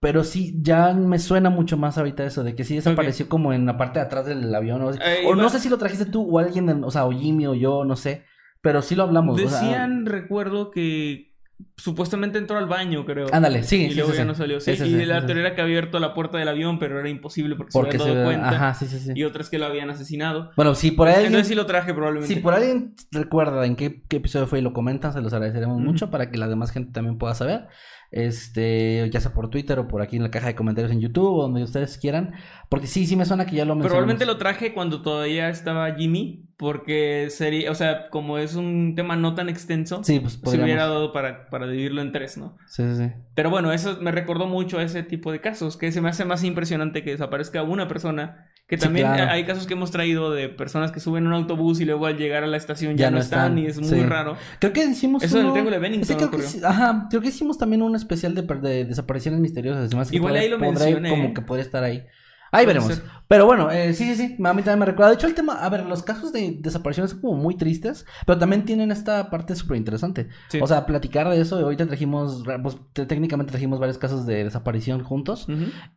[0.00, 3.64] Pero sí, ya me suena mucho más ahorita eso, de que sí desapareció como en
[3.66, 4.82] la parte de atrás del avión.
[4.82, 7.12] O, Eh, o no sé si lo trajiste tú o alguien, de- o sea, o
[7.12, 8.24] Jimmy o yo, no sé.
[8.60, 9.40] Pero sí lo hablamos.
[9.40, 11.34] o sea, Decían, recuerdo que
[11.78, 13.28] supuestamente entró al baño, creo.
[13.32, 14.28] Ándale, sí, Y sí, luego sí, ya sí.
[14.28, 14.60] no salió.
[14.60, 17.08] Sí, y sí, la teoría era que había abierto la puerta del avión, pero era
[17.08, 18.48] imposible porque, porque se habían dado cuenta.
[18.50, 19.12] Ajá, sí, sí, sí.
[19.14, 20.50] Y otras que lo habían asesinado.
[20.56, 22.34] Bueno, si por alguien, Entonces sí lo traje probablemente.
[22.34, 25.80] si por alguien recuerda en qué, qué episodio fue y lo comentan, se los agradeceremos
[25.80, 27.68] mucho para que la demás gente también pueda saber.
[28.10, 31.38] Este, ya sea por Twitter o por aquí en la caja de comentarios en YouTube
[31.38, 32.34] o donde ustedes quieran.
[32.68, 33.90] Porque sí, sí me suena que ya lo mencionamos.
[33.90, 39.16] Probablemente lo traje cuando todavía estaba Jimmy, porque sería, o sea, como es un tema
[39.16, 42.56] no tan extenso, Sí, pues se hubiera dado para, para dividirlo en tres, ¿no?
[42.66, 43.12] Sí, sí, sí.
[43.34, 46.24] Pero bueno, eso me recordó mucho a ese tipo de casos, que se me hace
[46.24, 49.30] más impresionante que desaparezca una persona, que Sí, también claro.
[49.30, 52.42] hay casos que hemos traído de personas que suben un autobús y luego al llegar
[52.42, 54.02] a la estación ya, no están, y es muy sí.
[54.04, 54.36] raro.
[54.58, 57.82] Creo que hicimos Eso uno- Triángulo de Bennington creo que ajá, creo que hicimos también
[57.82, 59.88] un especial de, de desapariciones misteriosas.
[60.10, 62.04] Que Igual podría- ahí lo mencioné, Como que podría estar ahí.
[62.52, 62.92] Ahí veremos.
[62.94, 63.02] ser.
[63.28, 64.44] Pero bueno, eh, sí, sí, sí.
[64.44, 65.08] A mí también me recuerda.
[65.10, 68.38] De hecho, el tema, a ver, los casos de desapariciones son como muy tristes, pero
[68.38, 70.28] también tienen esta parte súper interesante.
[70.48, 70.60] Sí.
[70.62, 71.58] O sea, platicar de eso.
[71.58, 75.48] Ahorita trajimos, pues, te- técnicamente trajimos varios casos de desaparición juntos.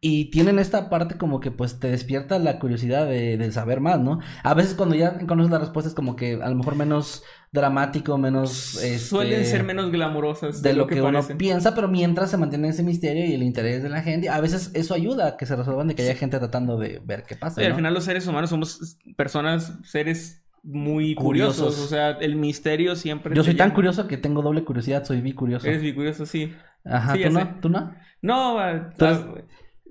[0.01, 3.99] Y tienen esta parte como que pues te despierta la curiosidad de, de saber más,
[3.99, 4.19] ¿no?
[4.43, 7.21] A veces cuando ya conoces la respuesta es como que a lo mejor menos
[7.51, 8.75] dramático, menos...
[8.75, 12.83] este, Suelen ser menos glamurosas de lo que, uno piensa, pero mientras se mantiene ese
[12.83, 15.87] misterio y el interés de la gente, a veces eso ayuda a que se resuelvan
[15.87, 17.61] de que haya gente tratando de ver qué pasa.
[17.61, 21.57] Y al final los seres humanos somos personas, seres muy Curiosos.
[21.57, 21.85] curiosos.
[21.85, 23.35] O sea, el misterio siempre.
[23.35, 23.75] Yo soy tan llama.
[23.75, 25.67] curioso que tengo doble curiosidad, soy bicurioso.
[25.67, 26.53] Eres muy curioso, sí.
[26.83, 27.33] Ajá, sí, ¿tú sé.
[27.33, 27.55] no?
[27.61, 27.95] ¿Tú no?
[28.21, 28.91] No, ah,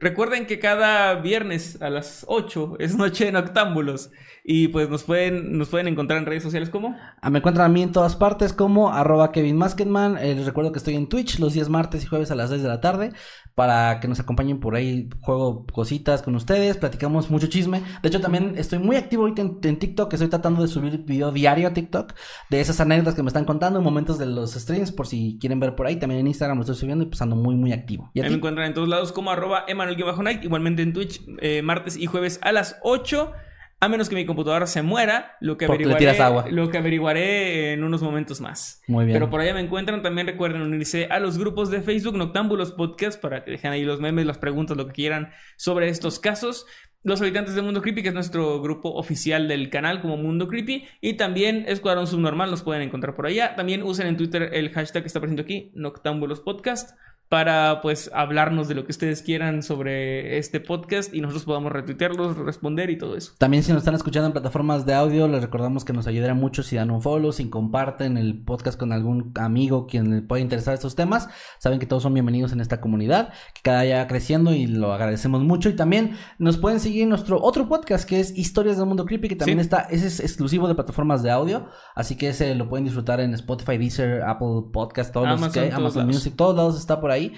[0.00, 4.10] recuerden que cada viernes a las 8 es noche de noctámbulos.
[4.50, 6.96] Y pues nos pueden, nos pueden encontrar en redes sociales como.
[7.20, 10.16] Ah, Me encuentran a mí en todas partes como arroba Kevin Masketman.
[10.16, 12.62] Eh, les recuerdo que estoy en Twitch los días martes y jueves a las 6
[12.62, 13.12] de la tarde
[13.54, 15.10] para que nos acompañen por ahí.
[15.20, 17.82] Juego cositas con ustedes, platicamos mucho chisme.
[18.00, 20.14] De hecho, también estoy muy activo ahorita en, en TikTok.
[20.14, 22.14] Estoy tratando de subir video diario a TikTok
[22.48, 25.60] de esas anécdotas que me están contando en momentos de los streams por si quieren
[25.60, 25.96] ver por ahí.
[25.96, 28.10] También en Instagram lo estoy subiendo y pues ando muy, muy activo.
[28.14, 30.44] ¿Y a me encuentran en todos lados como arroba Emanuel-Night.
[30.44, 33.32] Igualmente en Twitch, eh, martes y jueves a las 8.
[33.80, 36.46] A menos que mi computadora se muera, lo que averiguaré, agua.
[36.50, 38.82] Lo que averiguaré en unos momentos más.
[38.88, 39.14] Muy bien.
[39.14, 40.02] Pero por allá me encuentran.
[40.02, 44.00] También recuerden unirse a los grupos de Facebook Noctámbulos Podcast para que dejen ahí los
[44.00, 46.66] memes, las preguntas, lo que quieran sobre estos casos.
[47.04, 50.88] Los habitantes de Mundo Creepy, que es nuestro grupo oficial del canal como Mundo Creepy.
[51.00, 53.54] Y también Escuadrón Subnormal, nos pueden encontrar por allá.
[53.54, 56.98] También usen en Twitter el hashtag que está presente aquí, Noctámbulos Podcast,
[57.28, 62.36] para pues hablarnos de lo que ustedes quieran sobre este podcast y nosotros podamos retuitearlos,
[62.38, 63.32] responder y todo eso.
[63.36, 66.62] También si nos están escuchando en plataformas de audio, les recordamos que nos ayudará mucho
[66.62, 70.72] si dan un follow, si comparten el podcast con algún amigo quien le pueda interesar
[70.72, 71.28] estos temas.
[71.58, 74.94] Saben que todos son bienvenidos en esta comunidad, que cada día va creciendo y lo
[74.94, 75.68] agradecemos mucho.
[75.68, 79.28] Y también nos pueden seguir en nuestro otro podcast que es Historias del Mundo Creepy,
[79.28, 79.62] que también Sí.
[79.64, 83.34] está, ese es exclusivo de plataformas de audio, así que ese lo pueden disfrutar en
[83.34, 86.14] Spotify, Deezer, Apple Podcast, todos los Amazon, que hay, todos Amazon lados.
[86.14, 87.17] Music, todos lados está por ahí.
[87.18, 87.30] way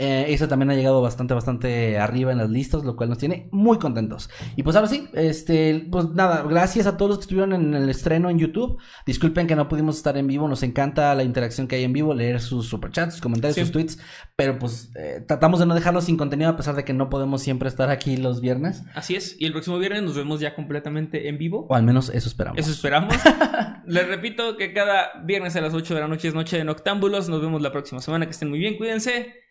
[0.00, 3.48] Eh, ese también ha llegado bastante, bastante arriba en las listas, lo cual nos tiene
[3.50, 4.30] muy contentos.
[4.54, 7.88] Y pues ahora sí, este, pues nada, gracias a todos los que estuvieron en el
[7.88, 8.78] estreno en YouTube.
[9.06, 12.14] Disculpen que no pudimos estar en vivo, nos encanta la interacción que hay en vivo,
[12.14, 13.62] leer sus superchats, sus comentarios, Sí.
[13.62, 13.98] sus tweets,
[14.36, 17.42] pero pues eh, tratamos de no dejarlos sin contenido a pesar de que no podemos
[17.42, 19.34] siempre estar aquí los viernes, Así es.
[19.40, 21.66] Y el próximo viernes nos vemos ya completamente en vivo.
[21.68, 22.60] o al menos eso esperamos.
[22.60, 23.12] Eso esperamos.
[23.86, 27.28] Les repito que cada viernes a las 8 de la noche es Noche de Noctámbulos.
[27.28, 28.26] Nos vemos la próxima semana.
[28.26, 29.47] Que estén muy bien, cuídense.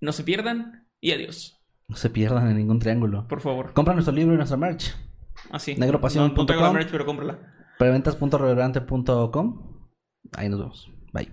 [0.00, 1.58] No se pierdan y adiós.
[1.88, 3.26] No se pierdan en ningún triángulo.
[3.28, 3.72] Por favor.
[3.72, 4.94] Compra nuestro libro y nuestra merch.
[5.50, 5.74] Así.
[5.76, 6.34] Negropasión.com.
[6.34, 7.38] No, no traigo la merch, pero cómprala.
[7.78, 9.70] Preventas.reverberante.com.
[10.36, 10.92] Ahí nos vemos.
[11.12, 11.32] Bye.